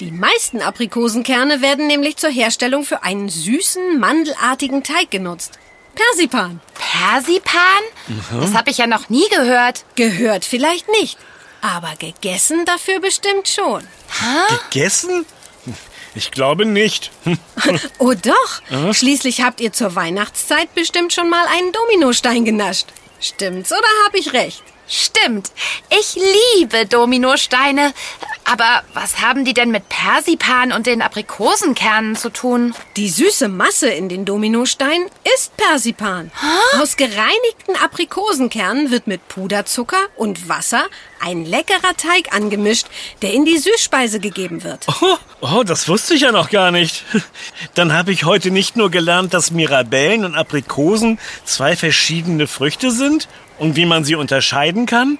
Die 0.00 0.10
meisten 0.10 0.60
Aprikosenkerne 0.60 1.60
werden 1.62 1.86
nämlich 1.86 2.16
zur 2.16 2.30
Herstellung 2.30 2.84
für 2.84 3.02
einen 3.02 3.28
süßen, 3.28 3.98
mandelartigen 3.98 4.82
Teig 4.82 5.10
genutzt. 5.10 5.58
Persipan. 5.94 6.60
Persipan? 6.74 7.82
Das 8.40 8.54
habe 8.54 8.70
ich 8.70 8.78
ja 8.78 8.86
noch 8.86 9.08
nie 9.08 9.28
gehört. 9.28 9.84
Gehört 9.94 10.44
vielleicht 10.44 10.88
nicht, 10.88 11.18
aber 11.60 11.94
gegessen 11.98 12.64
dafür 12.64 13.00
bestimmt 13.00 13.48
schon. 13.48 13.86
Gegessen? 14.70 15.26
Ich 16.14 16.30
glaube 16.30 16.66
nicht. 16.66 17.10
Oh 17.98 18.12
doch, 18.14 18.92
schließlich 18.94 19.42
habt 19.42 19.60
ihr 19.60 19.72
zur 19.72 19.94
Weihnachtszeit 19.94 20.74
bestimmt 20.74 21.12
schon 21.12 21.30
mal 21.30 21.46
einen 21.46 21.72
Dominostein 21.72 22.44
genascht. 22.44 22.86
Stimmt's 23.20 23.70
oder 23.70 23.86
hab 24.04 24.14
ich 24.14 24.32
recht? 24.32 24.62
Stimmt. 24.92 25.52
Ich 25.88 26.18
liebe 26.54 26.84
Dominosteine. 26.84 27.94
Aber 28.44 28.82
was 28.92 29.22
haben 29.22 29.46
die 29.46 29.54
denn 29.54 29.70
mit 29.70 29.88
Persipan 29.88 30.70
und 30.72 30.86
den 30.86 31.00
Aprikosenkernen 31.00 32.14
zu 32.14 32.28
tun? 32.28 32.74
Die 32.96 33.08
süße 33.08 33.48
Masse 33.48 33.88
in 33.88 34.10
den 34.10 34.26
Dominosteinen 34.26 35.06
ist 35.34 35.56
Persipan. 35.56 36.30
Aus 36.78 36.96
gereinigten 36.96 37.76
Aprikosenkernen 37.82 38.90
wird 38.90 39.06
mit 39.06 39.26
Puderzucker 39.28 40.08
und 40.16 40.50
Wasser 40.50 40.84
ein 41.20 41.46
leckerer 41.46 41.96
Teig 41.96 42.34
angemischt, 42.34 42.88
der 43.22 43.32
in 43.32 43.46
die 43.46 43.56
Süßspeise 43.56 44.20
gegeben 44.20 44.62
wird. 44.62 44.86
Oh, 45.00 45.16
oh, 45.40 45.62
das 45.62 45.88
wusste 45.88 46.14
ich 46.14 46.22
ja 46.22 46.32
noch 46.32 46.50
gar 46.50 46.70
nicht. 46.70 47.04
Dann 47.74 47.94
habe 47.94 48.12
ich 48.12 48.24
heute 48.24 48.50
nicht 48.50 48.76
nur 48.76 48.90
gelernt, 48.90 49.32
dass 49.32 49.52
Mirabellen 49.52 50.26
und 50.26 50.34
Aprikosen 50.34 51.18
zwei 51.44 51.76
verschiedene 51.76 52.46
Früchte 52.46 52.90
sind 52.90 53.28
und 53.58 53.76
wie 53.76 53.86
man 53.86 54.04
sie 54.04 54.14
unterscheiden 54.14 54.86
kann, 54.86 55.18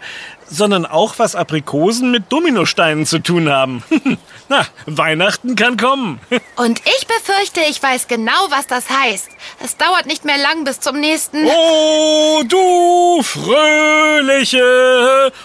sondern 0.52 0.86
auch, 0.86 1.18
was 1.18 1.34
Aprikosen 1.34 2.10
mit 2.10 2.30
Dominosteinen 2.30 3.06
zu 3.06 3.20
tun 3.20 3.48
haben. 3.48 3.82
Na, 4.48 4.66
Weihnachten 4.86 5.56
kann 5.56 5.78
kommen. 5.78 6.20
Und 6.56 6.80
ich 6.80 7.06
befürchte, 7.06 7.60
ich 7.70 7.80
weiß 7.82 8.08
genau, 8.08 8.48
was 8.50 8.66
das 8.66 8.90
heißt. 8.90 9.30
Es 9.64 9.78
dauert 9.78 10.06
nicht 10.06 10.24
mehr 10.24 10.38
lang 10.38 10.64
bis 10.64 10.80
zum 10.80 10.98
nächsten. 11.00 11.46
Oh, 11.46 12.42
du 12.46 13.22
fröhliche, 13.22 14.62